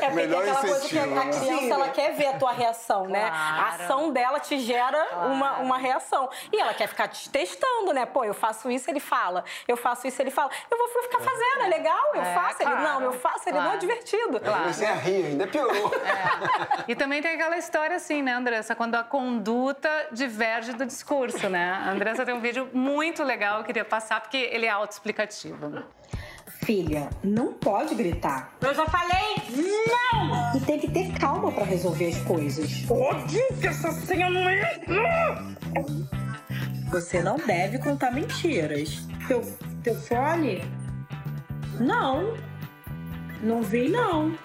[0.00, 1.30] é porque Melhor aquela coisa que a né?
[1.30, 3.12] criança ela quer ver a tua reação, claro.
[3.12, 3.24] né?
[3.32, 5.30] A ação dela te gera claro.
[5.30, 6.30] uma, uma reação.
[6.52, 8.06] E ela quer ficar te testando, né?
[8.06, 9.44] Pô, eu faço isso, ele fala.
[9.66, 10.50] Eu faço isso, ele fala.
[10.70, 12.58] Eu vou ficar fazendo, é legal, eu é, faço.
[12.58, 12.76] Claro.
[12.76, 14.40] Ele não, eu faço, ele não é divertido.
[14.40, 14.72] Claro.
[14.72, 15.92] Você a rir, ainda piorou.
[15.94, 16.84] É.
[16.88, 18.74] E também tem aquela história assim, né, Andressa?
[18.74, 21.72] Quando a conduta diverge do discurso, né?
[21.84, 25.82] A Andressa tem um vídeo muito legal, eu queria passar, porque ele é autoexplicativo.
[26.68, 28.54] Filha, não pode gritar.
[28.60, 30.54] Eu já falei não!
[30.54, 32.82] E tem que ter calma para resolver as coisas.
[32.82, 34.78] Pode que essa senha não é.
[36.90, 39.02] Você não deve contar mentiras.
[39.26, 39.40] Teu,
[39.82, 40.62] teu fone?
[41.80, 42.36] Não.
[43.42, 44.36] Não vi, não.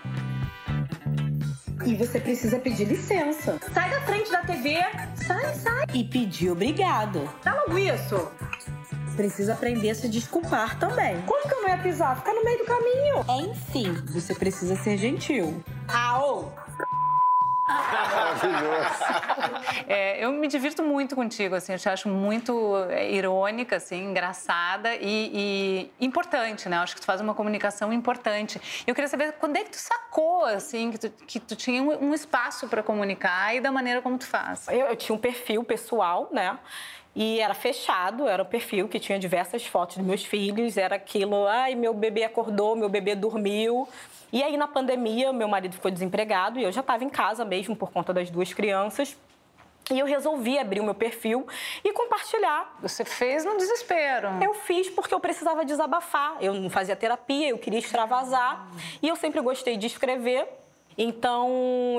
[1.86, 3.60] E você precisa pedir licença.
[3.74, 4.78] Sai da frente da TV.
[5.16, 5.86] Sai, sai.
[5.94, 7.30] E pedir obrigado.
[7.44, 8.32] Dá logo isso
[9.14, 11.22] precisa aprender a se desculpar também.
[11.22, 12.18] Como que eu não ia pisar?
[12.18, 13.50] Ficar no meio do caminho.
[13.50, 15.64] Enfim, você precisa ser gentil.
[15.88, 16.54] Au!
[17.66, 19.04] Maravilhoso.
[19.88, 24.96] É, eu me divirto muito contigo, assim, eu te acho muito é, irônica, assim, engraçada
[24.96, 26.78] e, e, importante, né?
[26.78, 28.60] Eu acho que tu faz uma comunicação importante.
[28.86, 32.10] Eu queria saber quando é que tu sacou, assim, que tu, que tu tinha um,
[32.10, 34.68] um espaço para comunicar e da maneira como tu faz.
[34.68, 36.58] Eu, eu tinha um perfil pessoal, né?
[37.16, 41.46] E era fechado, era um perfil que tinha diversas fotos dos meus filhos, era aquilo,
[41.48, 43.88] ai, meu bebê acordou, meu bebê dormiu.
[44.32, 47.76] E aí, na pandemia, meu marido ficou desempregado e eu já estava em casa mesmo
[47.76, 49.16] por conta das duas crianças.
[49.92, 51.46] E eu resolvi abrir o meu perfil
[51.84, 52.78] e compartilhar.
[52.82, 54.30] Você fez no desespero?
[54.42, 56.38] Eu fiz porque eu precisava desabafar.
[56.42, 58.70] Eu não fazia terapia, eu queria extravasar.
[59.02, 60.48] E eu sempre gostei de escrever.
[60.98, 61.50] Então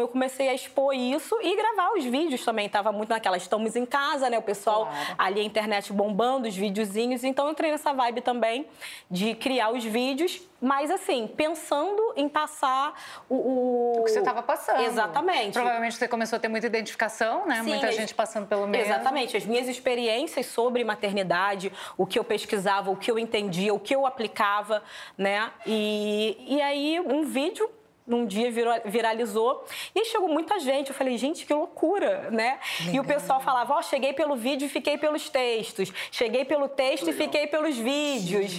[0.01, 2.69] eu comecei a expor isso e gravar os vídeos também.
[2.69, 4.39] Tava muito naquela, estamos em casa, né?
[4.39, 5.15] O pessoal claro.
[5.19, 7.25] ali a internet bombando, os videozinhos.
[7.25, 8.67] Então eu entrei nessa vibe também
[9.11, 12.95] de criar os vídeos, mas assim, pensando em passar
[13.29, 13.35] o.
[13.35, 14.81] O, o que você estava passando.
[14.81, 15.53] Exatamente.
[15.53, 17.57] Provavelmente você começou a ter muita identificação, né?
[17.63, 18.85] Sim, muita gente passando pelo meio.
[18.85, 19.37] Exatamente.
[19.37, 23.95] As minhas experiências sobre maternidade, o que eu pesquisava, o que eu entendia, o que
[23.95, 24.83] eu aplicava,
[25.17, 25.51] né?
[25.67, 27.71] E, e aí um vídeo
[28.07, 28.51] num dia
[28.85, 29.65] viralizou
[29.95, 30.91] e chegou muita gente.
[30.91, 32.59] Eu falei, gente, que loucura, né?
[32.81, 32.95] Legal.
[32.95, 36.69] E o pessoal falava, ó, oh, cheguei pelo vídeo e fiquei pelos textos, cheguei pelo
[36.69, 37.21] texto legal.
[37.21, 38.59] e fiquei pelos vídeos.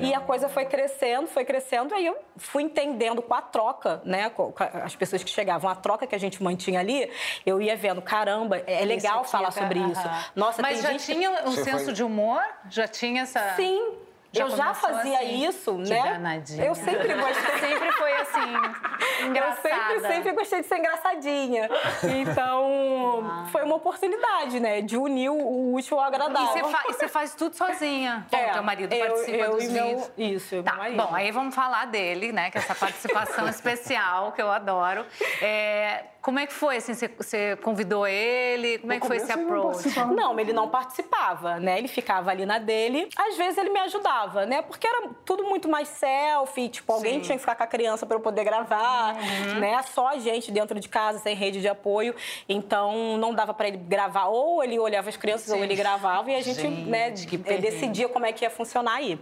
[0.00, 4.30] e a coisa foi crescendo, foi crescendo, aí eu fui entendendo com a troca, né?
[4.30, 7.10] Com as pessoas que chegavam, a troca que a gente mantinha ali,
[7.44, 10.02] eu ia vendo, caramba, é legal falar sobre isso.
[10.34, 11.04] Nossa, Mas já gente...
[11.04, 11.94] tinha um Você senso foi...
[11.94, 12.42] de humor?
[12.70, 13.54] Já tinha essa.
[13.56, 13.92] Sim,
[14.34, 16.02] já eu já fazia assim, isso, né?
[16.02, 16.64] Danadinha.
[16.64, 17.58] Eu sempre gostei.
[17.60, 18.52] sempre foi assim,
[19.26, 19.92] engraçada.
[19.94, 21.68] Eu sempre, sempre gostei de ser engraçadinha.
[22.02, 23.46] Então, ah.
[23.50, 24.80] foi uma oportunidade, né?
[24.80, 26.70] De unir o útil ao agradável.
[26.88, 28.26] E você, fa faz tudo sozinha?
[28.30, 30.10] É, teu marido eu, participa eu dos meu, vídeos?
[30.16, 32.50] Isso, tá, Bom, aí vamos falar dele, né?
[32.50, 35.06] Que é essa participação especial que eu adoro.
[35.40, 36.78] É, como é que foi?
[36.78, 38.78] Assim, você, você convidou ele?
[38.78, 39.94] Como é que foi esse approach?
[39.94, 41.76] Não, não, ele não participava, né?
[41.76, 43.10] Ele ficava ali na dele.
[43.14, 44.62] Às vezes ele me ajudava, né?
[44.62, 47.20] Porque era tudo muito mais selfie, tipo, alguém Sim.
[47.20, 49.60] tinha que ficar com a criança para eu poder gravar, uhum.
[49.60, 49.82] né?
[49.94, 52.14] Só a gente dentro de casa, sem rede de apoio.
[52.48, 55.56] Então não dava para ele gravar, ou ele olhava as crianças, Sim.
[55.56, 59.18] ou ele gravava, e a gente, gente, né, decidia como é que ia funcionar aí.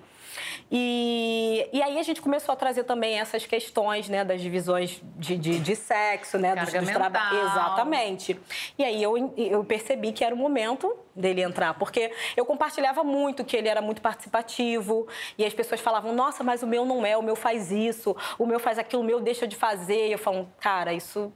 [0.75, 5.37] E, e aí a gente começou a trazer também essas questões, né, das divisões de,
[5.37, 7.53] de, de sexo, né, dos, dos trabalhos.
[7.53, 8.41] Exatamente.
[8.79, 13.45] E aí eu, eu percebi que era o momento dele entrar, porque eu compartilhava muito
[13.45, 15.07] que ele era muito participativo
[15.37, 18.47] e as pessoas falavam: "Nossa, mas o meu não é, o meu faz isso, o
[18.47, 20.09] meu faz aquilo, o meu deixa de fazer".
[20.09, 21.31] E eu falo: "Cara, isso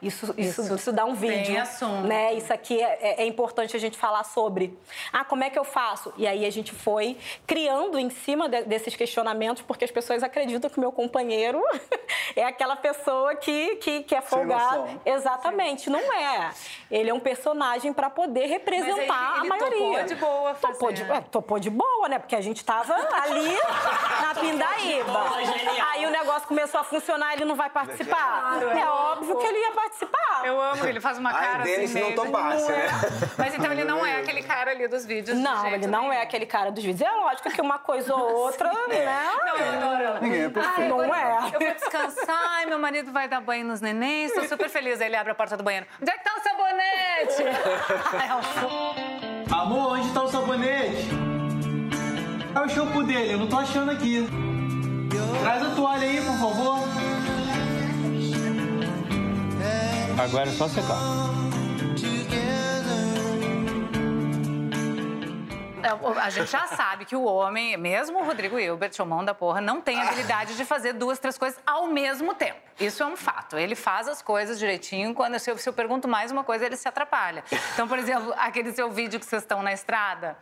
[0.00, 1.54] isso, isso, isso, isso dá um vídeo.
[2.04, 2.34] Né?
[2.34, 4.78] Isso aqui é, é, é, importante a gente falar sobre.
[5.12, 6.12] Ah, como é que eu faço?
[6.16, 10.70] E aí a gente foi criando em cima de, desses questionamentos, porque as pessoas acreditam
[10.70, 11.60] que o meu companheiro
[12.36, 14.88] é aquela pessoa que, que, que é folgada.
[15.04, 15.90] Exatamente, Sim.
[15.90, 16.50] não é.
[16.90, 19.78] Ele é um personagem para poder representar ele, ele a maioria.
[19.78, 20.72] Topou de boa fazer.
[20.74, 22.18] Topou de, é, topou de boa, né?
[22.18, 23.56] Porque a gente tava ali
[24.22, 24.34] na
[24.78, 25.84] pindaíba.
[25.92, 28.40] Aí o negócio começou a funcionar, ele não vai participar.
[28.40, 30.42] Claro, é, é óbvio que ele ia participar.
[30.44, 32.00] Eu amo, ele faz uma cara Ai, dele assim.
[32.00, 32.88] não topasse, né?
[33.36, 35.38] Mas então ele não é aquele cara ali dos vídeos.
[35.38, 36.12] Não, ele não nenhum.
[36.12, 37.08] é aquele cara dos vídeos.
[37.08, 39.30] É lógico que uma coisa ou outra, né?
[39.44, 40.22] Não, eu adoro.
[40.22, 40.88] Ninguém é perfeito.
[40.88, 41.50] Não é.
[41.52, 45.00] Eu vou descansar, ai, meu marido vai dar banho nos nenéns, estou super feliz.
[45.00, 45.86] Aí ele abre a porta do banheiro.
[46.00, 47.42] Onde é que tá o sabonete?
[49.52, 51.08] Amor, onde tá o sabonete?
[52.54, 54.26] É o shampoo dele, eu não tô achando aqui.
[55.42, 56.88] Traz a toalha aí, por favor.
[60.18, 60.98] Agora é só secar.
[65.88, 69.32] É, a gente já sabe que o homem, mesmo o Rodrigo Hilbert, o mão da
[69.32, 72.58] porra, não tem habilidade de fazer duas, três coisas ao mesmo tempo.
[72.78, 73.56] Isso é um fato.
[73.56, 75.14] Ele faz as coisas direitinho.
[75.14, 77.42] Quando se eu, se eu pergunto mais uma coisa, ele se atrapalha.
[77.72, 80.36] Então, por exemplo, aquele seu vídeo que vocês estão na estrada,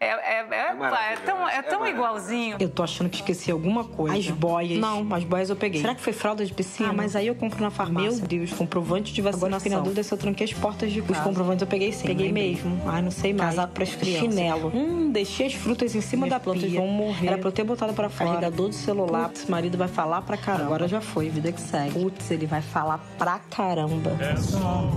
[0.00, 2.56] é, é, é, é, tão, é tão igualzinho.
[2.60, 4.16] Eu tô achando que esqueci alguma coisa.
[4.16, 4.78] As boias.
[4.78, 5.80] Não, as boias eu peguei.
[5.80, 6.90] Será que foi fralda de piscina?
[6.90, 8.10] Ah, mas aí eu compro na farmácia.
[8.10, 9.66] Meu Deus, comprovante de vacinação.
[9.66, 11.18] Agora, na dúvida se eu tranquei as portas de casa.
[11.18, 12.06] Os comprovantes eu peguei sim.
[12.06, 12.80] Peguei mesmo.
[12.86, 13.56] Ai, não sei mais.
[13.56, 14.20] Casaco pras crianças.
[14.34, 14.70] Chinelo.
[14.74, 16.78] Hum, deixei as frutas em cima Minhas da plantas pia.
[16.80, 17.26] vão morrer.
[17.26, 18.30] Era pra eu ter botado pra fora.
[18.30, 19.28] Carregador do celular.
[19.28, 20.66] Putz, marido vai falar pra caramba.
[20.66, 21.98] Agora já foi, vida que segue.
[21.98, 24.16] Putz, ele vai falar pra caramba.
[24.20, 24.88] É só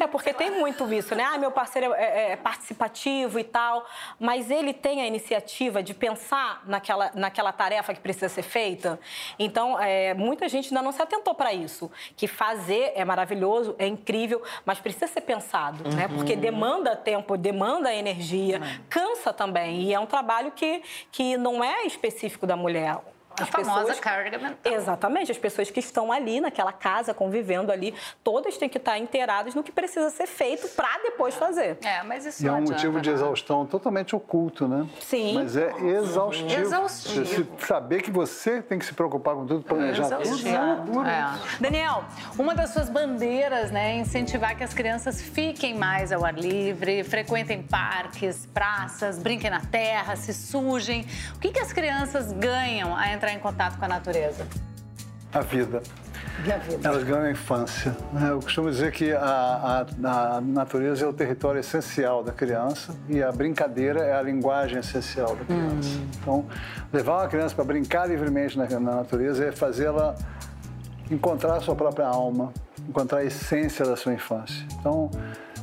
[0.00, 1.24] É porque tem muito isso, né?
[1.24, 3.86] Ah, meu parceiro é, é, é, participativo e tal,
[4.18, 8.98] mas ele tem a iniciativa de pensar naquela, naquela tarefa que precisa ser feita.
[9.38, 11.90] Então, é, muita gente ainda não se atentou para isso.
[12.16, 15.94] Que fazer é maravilhoso, é incrível, mas precisa ser pensado, uhum.
[15.94, 16.08] né?
[16.08, 18.84] Porque demanda tempo, demanda energia, uhum.
[18.88, 19.82] cansa também.
[19.82, 22.98] E é um trabalho que, que não é específico da mulher.
[23.40, 24.00] As a famosa pessoas...
[24.00, 24.72] carga mental.
[24.72, 25.32] Exatamente.
[25.32, 29.62] As pessoas que estão ali naquela casa, convivendo ali, todas têm que estar inteiradas no
[29.62, 31.78] que precisa ser feito para depois fazer.
[31.82, 34.86] É, mas isso e é um motivo de exaustão totalmente oculto, né?
[35.00, 35.34] Sim.
[35.34, 36.60] Mas é exaustivo.
[36.60, 37.24] Exaustivo.
[37.24, 41.04] Você saber que você tem que se preocupar com tudo, planejar é tudo.
[41.04, 41.38] É.
[41.60, 42.04] Daniel,
[42.38, 47.02] uma das suas bandeiras né, é incentivar que as crianças fiquem mais ao ar livre,
[47.04, 51.06] frequentem parques, praças, brinquem na terra, se sujem.
[51.34, 54.46] O que, que as crianças ganham a entrar entrar em contato com a natureza?
[55.32, 55.82] A vida.
[56.44, 56.86] E a vida?
[56.86, 57.96] Elas ganham a infância.
[58.12, 58.30] Né?
[58.30, 63.22] Eu costumo dizer que a, a, a, natureza é o território essencial da criança e
[63.22, 65.88] a brincadeira é a linguagem essencial da criança.
[65.88, 66.08] Hum.
[66.20, 66.46] Então,
[66.92, 70.14] levar uma criança para brincar livremente na, na natureza é fazê-la
[71.10, 72.52] encontrar a sua própria alma,
[72.88, 74.66] encontrar a essência da sua infância.
[74.78, 75.10] Então,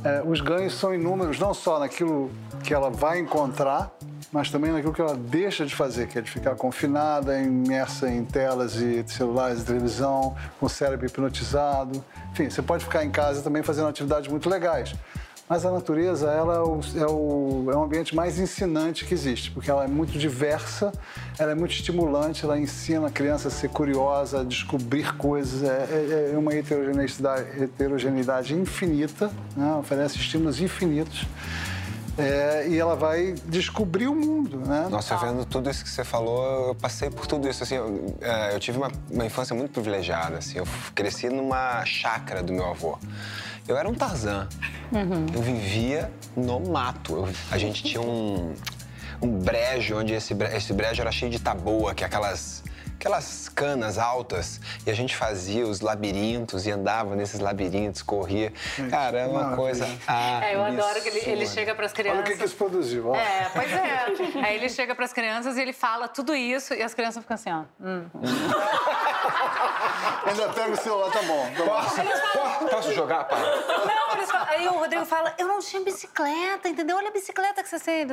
[0.04, 2.30] é, os ganhos são inúmeros, não só naquilo
[2.64, 3.92] que ela vai encontrar,
[4.32, 8.24] mas também naquilo que ela deixa de fazer, que é de ficar confinada, imersa em
[8.24, 12.02] telas e celulares de televisão, com o cérebro hipnotizado.
[12.32, 14.94] Enfim, você pode ficar em casa também fazendo atividades muito legais.
[15.46, 19.50] Mas a natureza ela é, o, é, o, é o ambiente mais ensinante que existe,
[19.50, 20.90] porque ela é muito diversa,
[21.38, 26.30] ela é muito estimulante, ela ensina a criança a ser curiosa, a descobrir coisas, é,
[26.30, 29.74] é, é uma heterogeneidade, heterogeneidade infinita, né?
[29.74, 31.26] oferece estímulos infinitos.
[32.18, 34.86] É, e ela vai descobrir o mundo, né?
[34.90, 38.54] Nossa, vendo tudo isso que você falou, eu passei por tudo isso, assim, eu, é,
[38.54, 42.98] eu tive uma, uma, infância muito privilegiada, assim, eu cresci numa chácara do meu avô.
[43.66, 44.48] Eu era um Tarzan.
[44.92, 45.26] Uhum.
[45.32, 47.14] Eu vivia no mato.
[47.14, 48.54] Eu, a gente tinha um,
[49.22, 52.62] um brejo, onde esse, esse brejo era cheio de taboa, que é aquelas
[53.02, 58.52] aquelas canas altas e a gente fazia os labirintos e andava nesses labirintos, corria.
[58.88, 59.88] Cara, é uma coisa.
[60.40, 62.20] É, eu adoro que ele, ele chega para as crianças.
[62.20, 63.08] Olha o que, que isso produziu.
[63.08, 63.16] Ó.
[63.16, 64.06] É, pois é.
[64.46, 67.34] Aí ele chega para as crianças e ele fala tudo isso e as crianças ficam
[67.34, 67.64] assim, ó.
[67.80, 68.06] Hum.
[70.24, 71.50] Ainda pega o celular, tá bom.
[71.56, 71.96] Tá Posso,
[72.68, 73.40] posso jogar, pai?
[73.40, 76.96] Não, eles falam, aí o Rodrigo fala, eu não tinha bicicleta, entendeu?
[76.96, 78.06] Olha a bicicleta que você tem.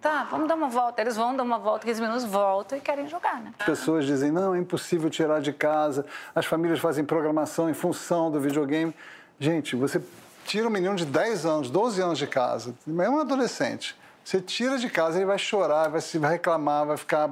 [0.00, 1.00] Tá, vamos dar uma volta.
[1.00, 3.52] Eles vão dar uma volta, 15 minutos, voltam e querem jogar, né?
[3.58, 6.06] As pessoas dizem, não, é impossível tirar de casa.
[6.34, 8.94] As famílias fazem programação em função do videogame.
[9.38, 10.00] Gente, você
[10.44, 14.78] tira um menino de 10 anos, 12 anos de casa, é um adolescente, Você tira
[14.78, 17.28] de casa, ele vai chorar, vai, se, vai reclamar, vai ficar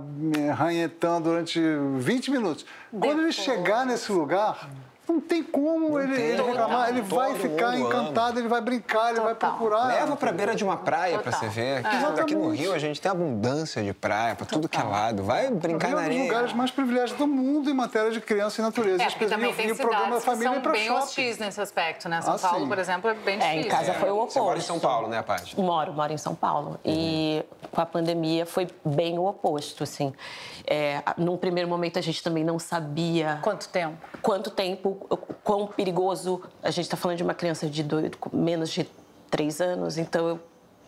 [0.57, 1.61] ranhetando durante
[1.97, 2.67] 20 minutos.
[2.91, 4.69] Quando ele chegar nesse lugar,
[5.13, 8.41] não tem como ele, ele reclamar, ele vai ficar encantado, ama.
[8.41, 9.87] ele vai brincar, ele vai procurar.
[9.87, 11.49] Leva pra beira de uma praia pra Total.
[11.49, 11.87] você ver.
[11.87, 12.21] Aqui, É.
[12.23, 12.51] aqui no.
[12.51, 15.23] Rio a gente tem abundância de praia pra tudo que é lado.
[15.23, 16.23] Vai brincar na é um dos areia.
[16.25, 19.03] lugares mais privilegiados do mundo em matéria de criança e natureza.
[19.03, 21.03] É, porque também tem o programa da cidades que família são para bem shopping.
[21.03, 22.21] hostis nesse aspecto, né?
[22.23, 22.69] São Ah, Paulo, sim.
[22.69, 23.61] por exemplo, é bem É, difícil.
[23.63, 24.33] em casa foi o oposto.
[24.35, 25.61] Você mora em São Paulo, né, Paty?
[25.61, 26.79] Moro, moro em São Paulo.
[26.85, 30.13] E com a pandemia foi bem o oposto, assim.
[30.67, 33.97] É, num primeiro momento a gente também não sabia Quanto tempo?
[34.21, 34.95] quanto tempo,
[35.45, 36.43] quão perigoso.
[36.63, 38.89] A gente está falando de uma criança de dois, menos de
[39.31, 40.41] três anos, então eu,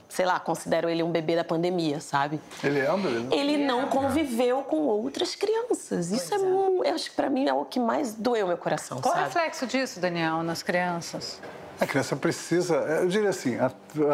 [0.08, 2.40] sei lá, considero ele um bebê da pandemia, sabe?
[2.64, 3.34] Ele é um bebê.
[3.36, 6.10] Ele não conviveu com outras crianças.
[6.10, 9.00] Isso é, mu- eu acho que para mim é o que mais doeu meu coração,
[9.00, 9.28] Qual o sabe?
[9.28, 11.40] reflexo disso, Daniel, nas crianças?
[11.80, 13.56] A criança precisa, eu diria assim,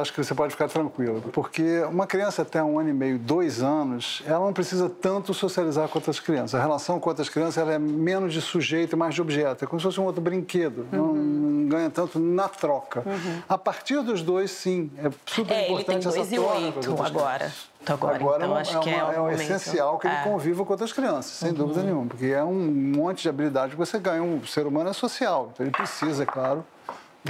[0.00, 3.60] acho que você pode ficar tranquilo, porque uma criança até um ano e meio, dois
[3.60, 6.54] anos, ela não precisa tanto socializar com outras crianças.
[6.54, 9.64] A relação com outras crianças ela é menos de sujeito e mais de objeto.
[9.64, 10.86] É como se fosse um outro brinquedo.
[10.92, 13.02] Não, não ganha tanto na troca.
[13.48, 16.52] A partir dos dois, sim, é super É, ele tem importante essa dois e troca.
[16.52, 17.38] com as oito agora.
[17.38, 17.66] crianças.
[17.88, 20.22] Agora, então uma- acho que é uma- o é um essencial que ele É.
[20.22, 22.52] conviva com outras crianças, sem dúvida nenhuma, porque é um
[22.96, 24.22] monte de habilidade que você ganha.
[24.22, 26.64] Um ser humano é social, então ele precisa, é claro,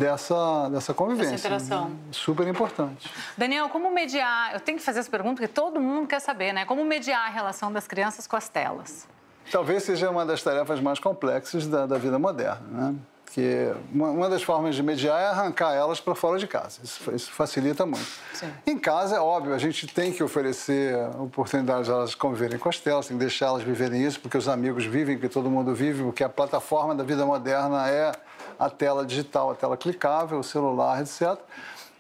[0.01, 1.35] dessa, dessa convivência.
[1.35, 1.91] Essa interação.
[2.11, 3.11] Super importante.
[3.37, 4.55] Daniel, como mediar?
[4.55, 6.65] Eu tenho que fazer essa pergunta porque todo mundo quer saber, né?
[6.65, 9.09] Como mediar a relação das crianças com as telas?
[9.51, 12.95] Talvez seja uma das tarefas mais complexas da, da vida moderna, né?
[13.33, 16.81] Que uma, uma das formas de mediar é arrancar elas para fora de casa.
[16.83, 18.09] Isso, isso facilita muito.
[18.33, 18.51] Sim.
[18.67, 22.79] Em casa, é óbvio, a gente tem que oferecer oportunidades de elas conviverem com as
[22.81, 26.03] telas, tem que deixar elas viverem isso, porque os amigos vivem, porque todo mundo vive,
[26.03, 28.13] porque a plataforma da vida moderna é
[28.59, 31.39] a tela digital, a tela clicável, o celular, etc.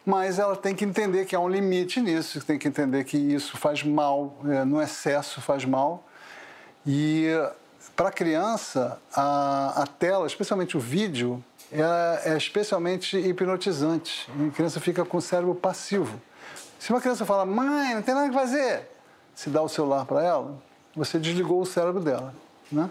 [0.04, 3.56] Mas ela tem que entender que há um limite nisso, tem que entender que isso
[3.56, 6.04] faz mal, é, no excesso faz mal.
[6.86, 7.28] E
[7.96, 11.42] para a criança, a, tela, especialmente o vídeo,
[11.72, 14.30] é, é especialmente hipnotizante.
[14.48, 16.20] A criança fica com o cérebro passivo.
[16.78, 18.88] Se uma criança fala, mãe, não tem nada que fazer,
[19.34, 20.54] se dá o celular para ela,
[20.94, 22.32] você desligou o cérebro dela.
[22.70, 22.90] Né?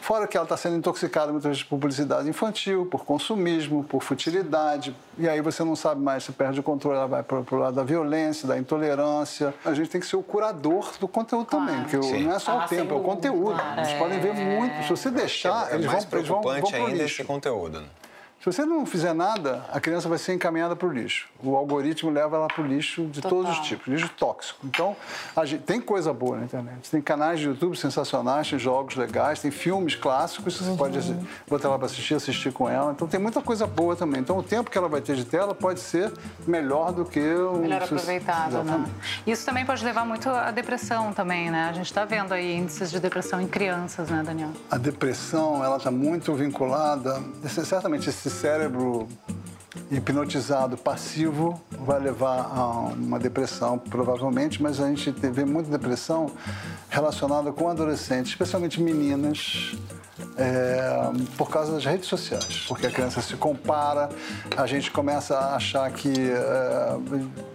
[0.00, 4.96] Fora que ela está sendo intoxicada muitas vezes por publicidade infantil, por consumismo, por futilidade.
[5.18, 7.74] E aí você não sabe mais, você perde o controle, ela vai para o lado
[7.76, 9.52] da violência, da intolerância.
[9.64, 12.24] A gente tem que ser o curador do conteúdo também, porque o- Sim.
[12.24, 13.60] não é só Ah, o tempo, é o conteúdo.
[13.76, 14.82] Eles podem ver muito.
[14.84, 17.20] Se você deixar, é eles vão, mais eles vão, vão preocupante ainda lixo.
[17.20, 17.80] esse conteúdo.
[17.80, 17.86] né?
[18.40, 21.28] Se você não fizer nada, a criança vai ser encaminhada para o lixo.
[21.44, 24.66] O algoritmo leva ela para o lixo de todos os tipos, lixo tóxico.
[24.66, 24.96] Então,
[25.44, 26.90] gente- tem coisa boa na internet.
[26.90, 31.14] Tem canais de YouTube sensacionais, tem jogos legais, tem filmes clássicos, você pode assi-
[31.46, 32.92] botar ela para assistir, assistir com ela.
[32.92, 34.22] Então, tem muita coisa boa também.
[34.22, 36.10] Então, o tempo que ela vai ter de tela pode ser
[36.46, 37.58] melhor do que o...
[37.58, 38.86] Melhor aproveitado, né?
[39.26, 41.68] Isso também pode levar muito à depressão também, né?
[41.68, 44.48] A gente está vendo aí índices de depressão em crianças, né, Daniel?
[44.70, 47.22] A depressão, ela está muito vinculada.
[47.46, 49.08] Certamente esse cérebro
[49.90, 56.30] hipnotizado passivo vai levar a uma depressão, provavelmente, mas a gente vê muita depressão
[56.88, 59.74] relacionada com adolescentes, especialmente meninas,
[60.40, 60.80] é,
[61.36, 62.64] por causa das redes sociais.
[62.66, 64.08] Porque a criança se compara,
[64.56, 66.96] a gente começa a achar que, é,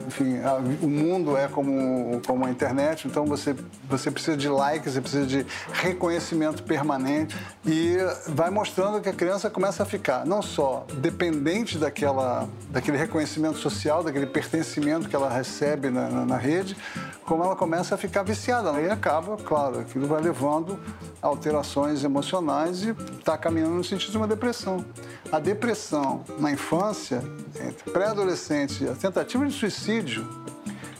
[0.08, 3.56] enfim, a- o mundo é como, como a internet, então você,
[3.90, 9.50] você precisa de likes, você precisa de reconhecimento permanente e vai mostrando que a criança
[9.50, 15.90] começa a ficar não só dependente daquela, daquele reconhecimento social, daquele pertencimento que ela recebe
[15.90, 16.78] na, na- na rede,
[17.26, 18.72] como ela começa a ficar viciada.
[18.80, 20.80] E acaba, claro, aquilo vai levando
[21.22, 24.86] alterações emocionais e está caminhando no sentido de uma depressão.
[25.32, 27.24] A depressão na infância,
[27.60, 30.45] entre pré-adolescente, a tentativa de suicídio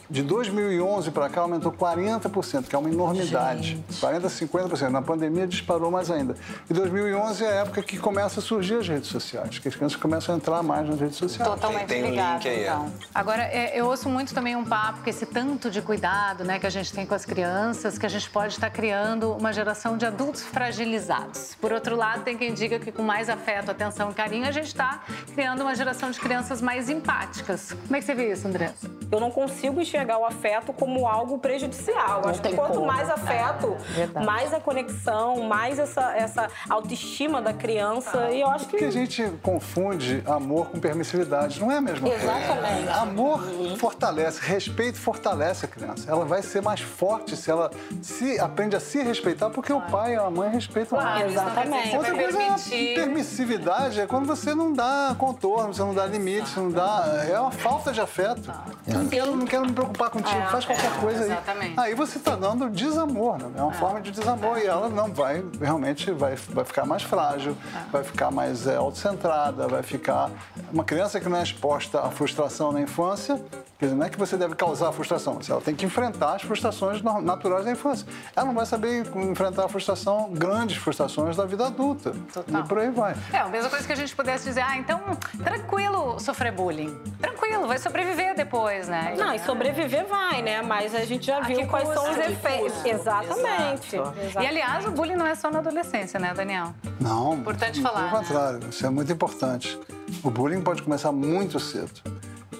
[0.08, 3.82] de 2011 para cá aumentou 40%, que é uma enormidade.
[3.92, 4.88] 40%, 50%.
[4.88, 6.36] Na pandemia disparou mais ainda.
[6.70, 9.96] E 2011 é a época que começa a surgir as redes sociais, que as crianças
[9.98, 11.50] começam a entrar mais nas redes sociais.
[11.50, 12.66] Totalmente Tem- tem um ligado, link aí, é.
[12.66, 12.92] então.
[13.14, 16.66] Agora, é, eu ouço muito também um papo que esse tanto de cuidado né, que
[16.66, 20.06] a gente tem com as crianças, que a gente pode estar criando uma geração de
[20.06, 21.56] adultos fragilizados.
[21.60, 24.66] Por outro lado, tem quem diga que com mais afeto, atenção e carinho, a gente
[24.68, 25.00] está
[25.34, 27.72] criando uma geração de crianças mais empáticas.
[27.72, 28.72] Como é que você vê isso, André?
[29.10, 32.22] Eu não consigo enxergar o afeto como algo prejudicial.
[32.22, 32.86] Não Acho que quanto como.
[32.86, 38.30] mais afeto, É, mais a conexão, mais essa, essa autoestima da criança.
[38.30, 38.72] E eu acho que.
[38.72, 41.60] Porque a gente confunde amor com permissividade.
[41.60, 42.24] Não é a mesma coisa.
[42.24, 42.88] Exatamente.
[42.90, 43.40] Amor
[43.78, 46.10] fortalece, respeito fortalece a criança.
[46.10, 47.70] Ela vai ser mais forte se ela
[48.02, 52.14] se aprende a se respeitar, porque o pai e a mãe respeitam Claro, você Outra
[52.14, 56.70] coisa é permissividade, é quando você não dá contorno, você não dá limite, você não
[56.70, 57.24] dá.
[57.28, 58.52] É uma falta de afeto.
[58.86, 61.30] Eu não quero, não quero me preocupar preocupar contigo, É, faz qualquer é, coisa aí.
[61.30, 61.80] exatamente.
[61.80, 63.50] Aí você está dando desamor, né?
[63.56, 67.56] É uma forma de desamor e ela não vai, realmente vai, vai ficar mais frágil,
[67.90, 70.30] vai ficar mais é, autocentrada, vai ficar...
[70.72, 73.40] Uma criança que não é exposta à frustração na infância,
[73.78, 76.42] quer dizer, não é que você deve causar a frustração, ela tem que enfrentar as
[76.42, 78.06] frustrações naturais da infância.
[78.34, 82.12] Ela não vai saber enfrentar a frustração, grandes frustrações da vida adulta.
[82.48, 83.14] E por aí vai.
[83.32, 85.00] É, a mesma coisa que a gente pudesse dizer, ah, então,
[85.44, 86.96] tranquilo sofrer bullying.
[87.20, 89.14] Tranquilo, vai sobreviver depois, né?
[89.16, 90.62] Não, e sobreviver vai, né?
[90.62, 92.84] Mas a gente já viu que quais são os efeitos.
[92.84, 93.96] Exatamente.
[93.96, 94.18] Exato.
[94.18, 94.44] Exato.
[94.44, 96.74] E aliás, o bullying não é só na adolescência, né, Daniel?
[97.00, 98.18] Não, Importante pelo falar, né?
[98.18, 99.78] contrário, isso é muito importante.
[100.22, 102.00] O bullying pode começar muito cedo.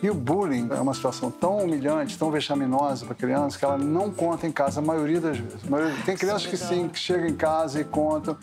[0.03, 4.11] E o bullying é uma situação tão humilhante, tão vexaminosa para criança que ela não
[4.11, 5.63] conta em casa a maioria das vezes.
[5.65, 8.37] Maioria- Tem crianças que sim, que chegam em casa e contam,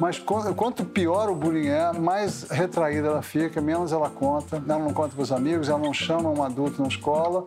[0.00, 4.62] mas qu- quanto pior o bullying é, mais retraída ela fica, menos ela conta.
[4.66, 7.44] Ela não conta para os amigos, ela não chama um adulto na escola,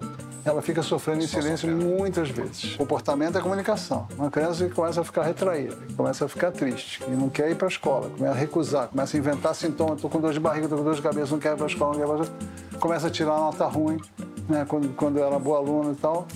[0.50, 2.76] ela fica sofrendo em silêncio muitas vezes.
[2.76, 4.08] Comportamento é comunicação.
[4.18, 7.56] Uma criança que começa a ficar retraída, começa a ficar triste, que não quer ir
[7.56, 10.66] para a escola, começa a recusar, começa a inventar sintomas, estou com dor de barriga,
[10.66, 12.78] estou com dor de cabeça, não quero ir para a escola, não quero ir.
[12.80, 14.00] Começa a tirar nota ruim,
[14.48, 14.66] né?
[14.68, 16.28] quando, quando era boa aluna e tal.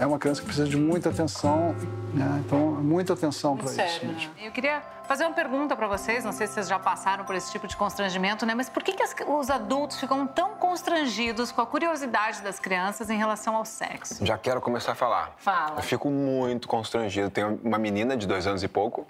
[0.00, 1.74] É uma criança que precisa de muita atenção,
[2.14, 2.42] né?
[2.46, 3.74] então muita atenção para isso.
[3.74, 4.30] Sério, né?
[4.42, 7.52] Eu queria fazer uma pergunta para vocês, não sei se vocês já passaram por esse
[7.52, 8.54] tipo de constrangimento, né?
[8.54, 13.10] Mas por que, que as- os adultos ficam tão constrangidos com a curiosidade das crianças
[13.10, 14.24] em relação ao sexo?
[14.24, 15.34] Já quero começar a falar.
[15.36, 15.76] Fala.
[15.76, 17.28] Eu fico muito constrangido.
[17.30, 19.06] Tenho uma menina de dois anos e pouco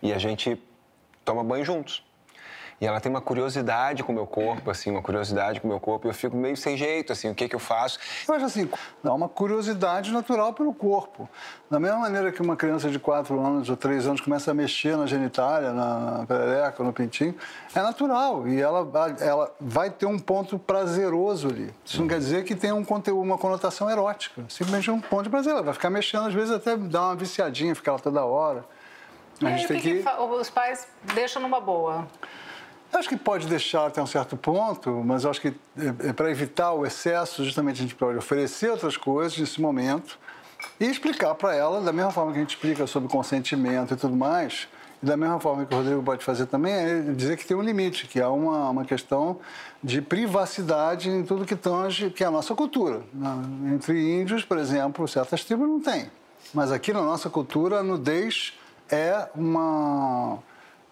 [0.00, 0.62] e a gente
[1.24, 2.04] toma banho juntos.
[2.80, 5.78] E ela tem uma curiosidade com o meu corpo, assim, uma curiosidade com o meu
[5.78, 6.06] corpo.
[6.06, 7.98] E eu fico meio sem jeito, assim, o que que eu faço?
[8.26, 8.70] Eu acho assim,
[9.04, 11.28] dá uma curiosidade natural pelo corpo.
[11.70, 14.96] Da mesma maneira que uma criança de 4 anos ou 3 anos começa a mexer
[14.96, 17.34] na genitália, na, perereca, no pintinho,
[17.74, 18.48] é natural.
[18.48, 18.88] E ela,
[19.20, 21.74] ela vai ter um ponto prazeroso ali.
[21.84, 24.42] Isso não quer dizer que tenha um conteúdo, uma conotação erótica.
[24.48, 25.52] Simplesmente um ponto de prazer.
[25.52, 28.64] Ela vai ficar mexendo, às vezes até dar uma viciadinha, ficar lá toda hora.
[29.42, 30.08] A E aí, gente tem que que...
[30.08, 32.08] os pais deixam numa boa?
[32.92, 35.54] Acho que pode deixar até um certo ponto, mas acho que
[36.16, 40.18] para evitar o excesso, justamente a gente pode oferecer outras coisas nesse momento
[40.78, 44.16] e explicar para ela, da mesma forma que a gente explica sobre consentimento e tudo
[44.16, 44.68] mais,
[45.02, 47.62] e da mesma forma que o Rodrigo pode fazer também, é dizer que tem um
[47.62, 49.38] limite, que há uma, uma questão
[49.82, 53.02] de privacidade em tudo que tange, que é a nossa cultura.
[53.72, 56.10] Entre índios, por exemplo, certas tribos não tem.
[56.52, 58.52] Mas aqui na nossa cultura, a nudez
[58.90, 60.38] é uma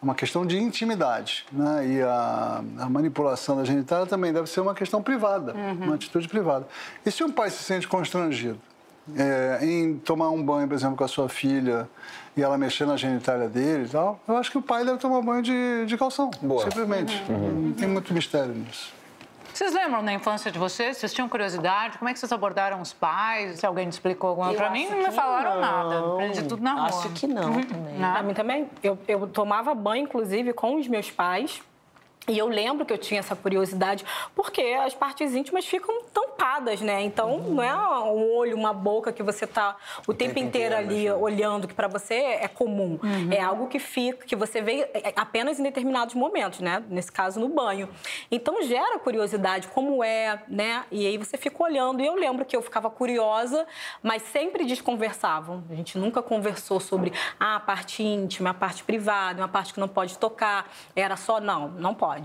[0.01, 1.87] uma questão de intimidade, né?
[1.87, 6.67] E a, a manipulação da genitália também deve ser uma questão privada, uma atitude privada.
[7.05, 8.61] E se um pai se sente constrangido
[9.17, 11.89] é, em tomar um banho, por exemplo, com a sua filha
[12.37, 15.21] e ela mexer na genitália dele e tal, eu acho que o pai deve tomar
[15.23, 16.63] banho de, de calção, Boa.
[16.65, 17.23] simplesmente.
[17.29, 18.98] Não tem muito mistério nisso.
[19.59, 20.99] Vocês lembram da infância de vocês?
[20.99, 21.99] Vocês tinham curiosidade?
[21.99, 23.59] Como é que vocês abordaram os pais?
[23.59, 25.61] Se alguém te explicou alguma Eu Pra mim, não me falaram não.
[25.61, 25.99] nada.
[26.13, 26.85] Aprendi tudo na rua.
[26.85, 27.63] Acho que não Uhum.
[27.65, 27.99] também.
[27.99, 28.13] Não.
[28.13, 31.61] Pra mim também, eu, eu tomava banho, inclusive, com os meus pais.
[32.29, 34.05] E eu lembro que eu tinha essa curiosidade,
[34.35, 37.03] porque as partes íntimas ficam tampadas, né?
[37.03, 39.77] Então, não é um olho, uma boca que você tá
[40.07, 42.99] o, tempo, tempo inteiro inteiro, ali olhando, que para você é comum.
[43.31, 46.83] É algo que fica, que você vê é, apenas em determinados momentos, né?
[46.89, 47.89] Nesse caso, no banho.
[48.31, 50.85] Então, gera curiosidade, como é, né?
[50.91, 52.03] E aí você fica olhando.
[52.03, 53.67] E eu lembro que eu ficava curiosa,
[54.03, 55.65] mas sempre desconversavam.
[55.71, 59.81] A gente nunca conversou sobre ah, a parte íntima, a parte privada, uma parte que
[59.81, 60.71] não pode tocar.
[60.95, 62.18] Era só, não, não pode.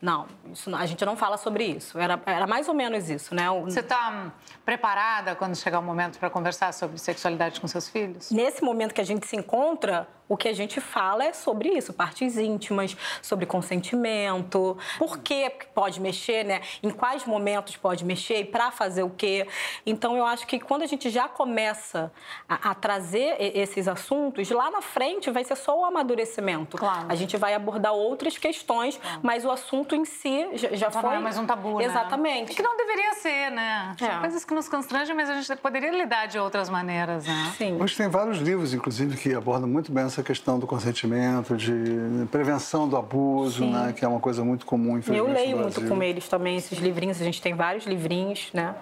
[0.00, 1.98] Não, isso, a gente não fala sobre isso.
[1.98, 3.50] Era, era mais ou menos isso, né?
[3.50, 4.32] O- Você está
[4.64, 8.30] preparada quando chegar o momento para conversar sobre sexualidade com seus filhos?
[8.30, 11.92] Nesse momento que a gente se encontra, o que a gente fala é sobre isso,
[11.92, 16.60] partes íntimas, sobre consentimento, por que pode mexer, né?
[16.82, 19.46] Em quais momentos pode mexer e para fazer o quê.
[19.86, 22.12] Então eu acho que quando a gente já começa
[22.48, 26.76] a, a trazer esses assuntos, lá na frente vai ser só o amadurecimento.
[26.76, 27.06] Claro.
[27.08, 31.02] A gente vai abordar outras questões, mas o assunto em si já, já Já foi
[31.02, 31.84] não é mais um tabu, né?
[31.84, 32.54] Exatamente.
[32.54, 33.94] Que não deveria ser, né?
[33.98, 34.18] São É.
[34.20, 37.52] coisas que nos constrangem, mas a gente poderia lidar de outras maneiras, né?
[37.56, 37.80] Sim.
[37.80, 42.88] Hoje tem vários livros, inclusive, que abordam muito bem essa questão do consentimento, de prevenção
[42.88, 43.92] do abuso, né?
[43.92, 46.78] Que é uma coisa muito comum, Eu infelizmente, leio no muito com eles também, esses
[46.78, 47.20] livrinhos.
[47.20, 48.74] A gente tem vários livrinhos, né?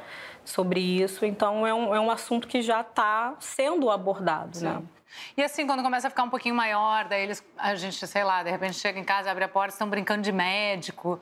[0.45, 1.25] Sobre isso.
[1.25, 4.83] Então, é um, é um assunto que já está sendo abordado, né?
[5.37, 8.43] E assim, quando começa a ficar um pouquinho maior, daí eles, a gente, sei lá,
[8.43, 11.21] de repente chega em casa, abre a porta, estão brincando de médico.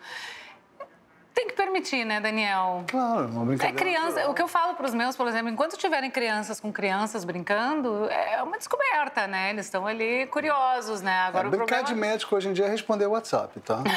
[1.35, 2.85] Tem que permitir, né, Daniel?
[2.89, 3.77] Claro, uma É brincadeira.
[3.77, 7.25] criança, o que eu falo para os meus, por exemplo, enquanto tiverem crianças com crianças
[7.25, 9.51] brincando, é uma descoberta, né?
[9.51, 11.23] Eles estão ali curiosos, né?
[11.23, 11.89] Agora É, o brincar problema...
[11.89, 13.79] de médico hoje em dia é responder o WhatsApp, tá?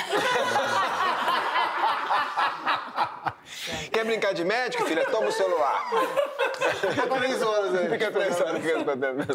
[3.91, 5.05] Quer brincar de médico, filha?
[5.05, 5.89] Toma o celular.
[6.57, 7.89] Fica três horas aí.
[7.89, 8.61] Fica três horas.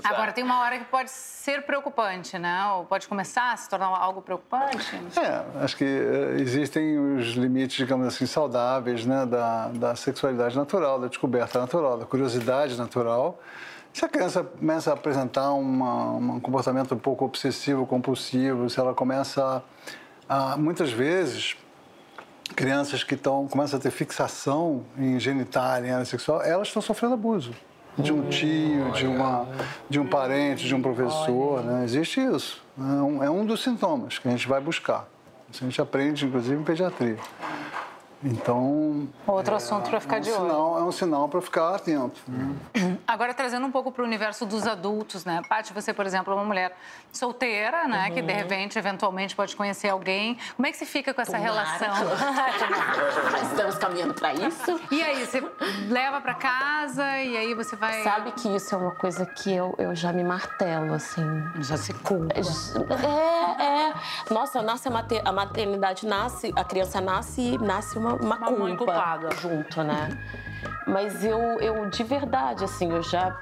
[0.04, 2.66] Agora, tem uma hora que pode ser preocupante, né?
[2.74, 5.00] Ou pode começar a se tornar algo preocupante.
[5.16, 10.98] É, acho que eh, existem os limites, digamos assim, saudáveis, né, da, da sexualidade natural,
[10.98, 13.38] da descoberta natural, da curiosidade natural.
[13.92, 18.94] Se a criança começa a apresentar uma, um comportamento um pouco obsessivo, compulsivo, se ela
[18.94, 19.62] começa
[20.28, 21.56] a, a muitas vezes,
[22.52, 27.14] crianças que estão começam a ter fixação em genitália, em área sexual, elas estão sofrendo
[27.14, 27.52] abuso
[27.98, 29.46] de um tio, de uma,
[29.88, 31.84] de um parente, de um professor, né?
[31.84, 32.62] Existe isso.
[32.78, 35.06] É um, é um dos sintomas que a gente vai buscar.
[35.50, 37.18] Isso a gente aprende, inclusive, em pediatria.
[38.24, 39.08] Então.
[39.26, 40.40] Outro assunto para ficar é um de olho.
[40.40, 42.20] sinal, é um sinal para ficar atento.
[42.28, 42.98] né?
[43.06, 45.42] Agora, trazendo um pouco para o universo dos adultos, né?
[45.48, 46.76] Paty, você, por exemplo, é uma mulher
[47.12, 48.10] solteira, né?
[48.10, 50.38] Que, de repente, eventualmente, pode conhecer alguém.
[50.56, 51.88] Como é que você fica com essa relação?
[53.50, 54.80] Estamos caminhando para isso.
[54.90, 55.42] E aí, você
[55.88, 58.02] leva para casa e aí você vai...
[58.02, 61.22] Sabe que isso é uma coisa que eu, eu já me martelo, assim.
[61.60, 62.34] Já se culpa.
[62.34, 63.94] É, é.
[64.30, 64.88] Nossa, nasce
[65.24, 69.28] a maternidade nasce, a criança nasce e nasce uma, uma, Uma mãe culpa culpada.
[69.36, 70.08] junto, né?
[70.86, 73.36] Mas eu, eu, de verdade, assim, eu já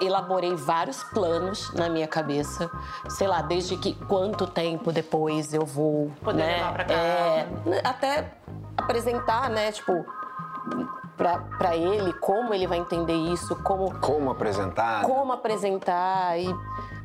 [0.00, 2.70] elaborei vários planos na minha cabeça.
[3.08, 6.56] Sei lá, desde que quanto tempo depois eu vou, Poder né?
[6.56, 6.98] levar pra casa.
[7.00, 7.48] É,
[7.84, 8.32] até
[8.76, 10.04] apresentar, né, tipo,
[11.16, 15.02] pra, pra ele como ele vai entender isso, como Como apresentar?
[15.02, 16.54] como apresentar e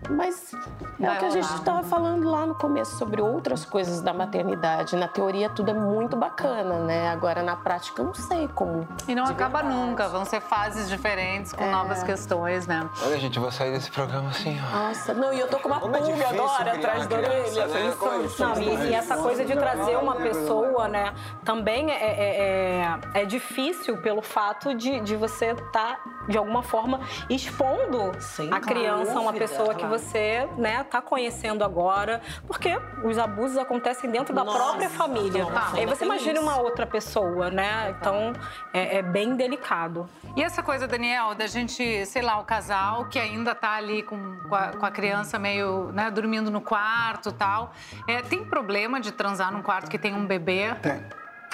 [0.09, 0.53] mas
[0.99, 4.13] é Vai o que a gente estava falando lá no começo sobre outras coisas da
[4.13, 4.95] maternidade.
[4.95, 7.09] Na teoria tudo é muito bacana, né?
[7.09, 8.87] Agora na prática eu não sei como.
[9.07, 9.75] E não acaba verdade.
[9.77, 10.07] nunca.
[10.07, 11.57] Vão ser fases diferentes, É.
[11.57, 12.89] com novas questões, né?
[13.05, 14.87] Olha, gente, eu vou sair desse programa assim, ó.
[14.87, 17.67] Nossa, não, e eu tô com uma Como é pulga difícil agora atrás da orelha.
[17.67, 17.93] né?
[18.39, 23.21] É Não, e, e essa coisa de trazer uma pessoa, né, também é, é, é,
[23.21, 29.17] é difícil pelo fato de, de você estar, de alguma forma, expondo Sem a criança
[29.17, 34.43] a uma pessoa que você, né, tá conhecendo agora, porque os abusos acontecem dentro da
[34.43, 35.45] Nossa, própria família.
[35.73, 36.41] Aí você imagina isso.
[36.41, 37.95] uma outra pessoa, né?
[37.97, 38.33] Então
[38.73, 40.09] é, é bem delicado.
[40.35, 44.37] E essa coisa, Daniel, da gente, sei lá, o casal que ainda tá ali com,
[44.47, 47.73] com, a, com a criança meio, né, dormindo no quarto e tal.
[48.07, 50.75] É, tem problema de transar num quarto que tem um bebê?
[50.81, 51.03] Tem.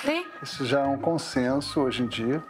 [0.04, 0.28] Tem?
[0.42, 2.44] Isso já é um consenso hoje em dia.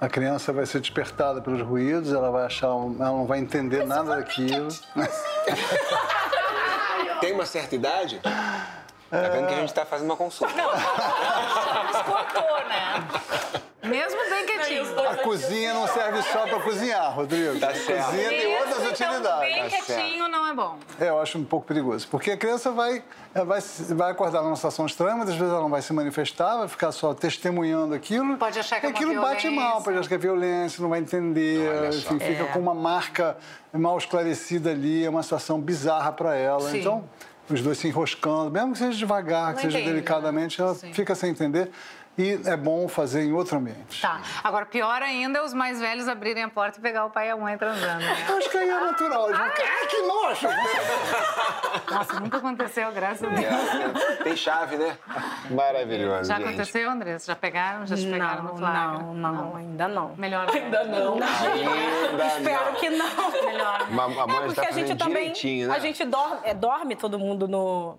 [0.00, 4.16] A criança vai ser despertada pelos ruídos, ela vai achar, ela não vai entender nada
[4.16, 4.66] daquilo.
[7.20, 8.18] Tem uma certa idade?
[8.18, 10.52] Tá vendo que a gente tá fazendo uma consulta.
[12.04, 13.06] Cortou, né?
[13.82, 14.84] Mesmo bem quietinho.
[15.08, 17.58] A cozinha não serve só para cozinhar, Rodrigo.
[17.58, 18.06] Tá a certo.
[18.06, 19.40] cozinha tem outras Mesmo, então, utilidades.
[19.40, 20.78] bem Tá quietinho não é bom.
[21.00, 22.06] É, eu acho um pouco perigoso.
[22.08, 23.02] Porque a criança vai,
[23.34, 23.60] vai,
[23.90, 27.12] vai acordar numa situação estranha, muitas vezes ela não vai se manifestar, vai ficar só
[27.12, 28.36] testemunhando aquilo.
[28.36, 29.50] Pode achar que é e uma aquilo bate violência.
[29.68, 33.36] mal, pode achar que é violência, não vai entender, enfim, fica com uma marca
[33.72, 36.70] mal esclarecida ali, é uma situação bizarra para ela.
[36.70, 36.78] Sim.
[36.78, 37.04] Então,
[37.50, 39.94] os dois se enroscando, mesmo que seja devagar, Não que seja entende, né?
[39.96, 40.92] delicadamente, ela Sim.
[40.92, 41.70] fica sem entender.
[42.18, 44.02] E é bom fazer em outro ambiente.
[44.02, 44.20] Tá.
[44.44, 47.30] Agora, pior ainda é os mais velhos abrirem a porta e pegar o pai e
[47.30, 48.00] a mãe transando.
[48.04, 48.26] Né?
[48.36, 49.26] Acho que aí é natural.
[49.28, 50.48] Eles vão, ai, que nojo!
[51.90, 54.18] Nossa, nunca aconteceu, graças a Deus.
[54.24, 54.98] Tem chave, né?
[55.50, 56.48] Maravilhoso, Já gente.
[56.48, 57.26] aconteceu, Andressa?
[57.26, 57.86] Já pegaram?
[57.86, 58.98] Já te pegaram no flagra?
[58.98, 60.14] não, não, ainda não.
[60.16, 60.54] Melhor não.
[60.54, 61.14] Ainda não.
[61.14, 62.74] Ainda Espero não.
[62.74, 63.30] que não.
[63.46, 64.04] Melhor não.
[64.22, 65.32] A mãe É porque tá a gente também.
[65.66, 65.74] né?
[65.74, 67.98] A gente dorme, é, dorme todo mundo no.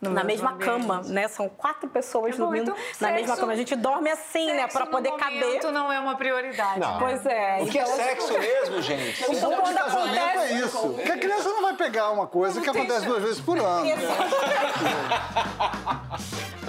[0.00, 0.64] Na mesmo mesma ambiente.
[0.70, 1.28] cama, né?
[1.28, 3.52] São quatro pessoas É dormindo na sexo- mesma cama.
[3.52, 4.66] A gente dorme assim, né?
[4.72, 5.60] No poder caber.
[5.72, 6.80] não é uma prioridade.
[6.80, 6.98] Não.
[6.98, 7.58] Pois é.
[7.60, 9.24] O que é então- sexo mesmo, gente?
[9.24, 10.78] O bom de quando casamento é acontece- isso.
[10.94, 13.86] Porque a criança não vai pegar uma coisa que acontece duas vezes por ano.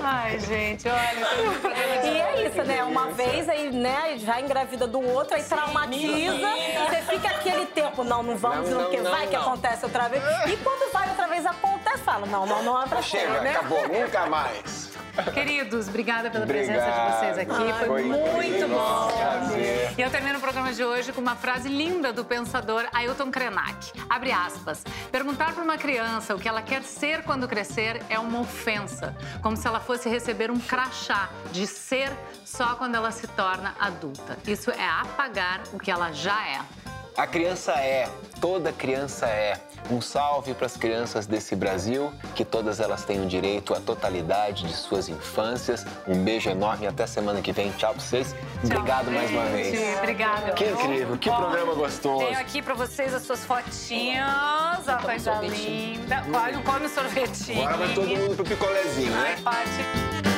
[0.04, 2.06] Ai, gente, olha.
[2.06, 2.84] E é isso, né?
[2.84, 6.48] Uma vez aí, né, já engravida do outro, aí traumatiza,
[6.90, 10.08] você fica aquele tempo, não, não vamos, Não, não, não, não, vai que acontece outra
[10.10, 10.24] vez.
[10.48, 13.52] E quando vai outra vez acontece, fala, não, não, não é pra ser, Chega, né?
[13.52, 14.91] acabou, nunca mais.
[15.34, 17.20] Queridos, obrigada pela presença de Obrigado.
[17.20, 17.86] vocês aqui.
[17.86, 19.08] Foi, Foi muito bom.
[19.18, 19.94] prazer.
[19.98, 23.92] E eu termino o programa de hoje com uma frase linda do pensador Ailton Krenak.
[24.10, 24.84] Abre aspas.
[25.12, 29.16] Perguntar para uma criança o que ela quer ser quando crescer é uma ofensa.
[29.42, 32.12] Como se ela fosse receber um crachá de ser
[32.46, 34.38] só quando ela se torna adulta.
[34.48, 36.60] Isso é apagar o que ela já é.
[37.18, 39.60] A criança é, toda criança é.
[39.90, 44.74] Um salve para as crianças desse Brasil, que todas elas tenham direito à totalidade de
[44.82, 45.86] suas infâncias.
[46.08, 47.72] Um beijo enorme e até semana que vem.
[47.72, 48.36] Tchau pra vocês.
[48.64, 49.72] Obrigado Tchau, mais uma gente.
[49.78, 49.98] vez.
[49.98, 50.52] Obrigada.
[50.54, 52.26] Que incrível, que Ó, programa gostoso.
[52.26, 54.88] Tenho aqui pra vocês as suas fotinhas.
[54.88, 56.24] Ó, coisa linda.
[56.24, 57.62] Come, come um sorvetinho.
[57.64, 59.36] Agora vai todo mundo pro picolézinho, né?
[59.36, 60.31] Ai, Paty.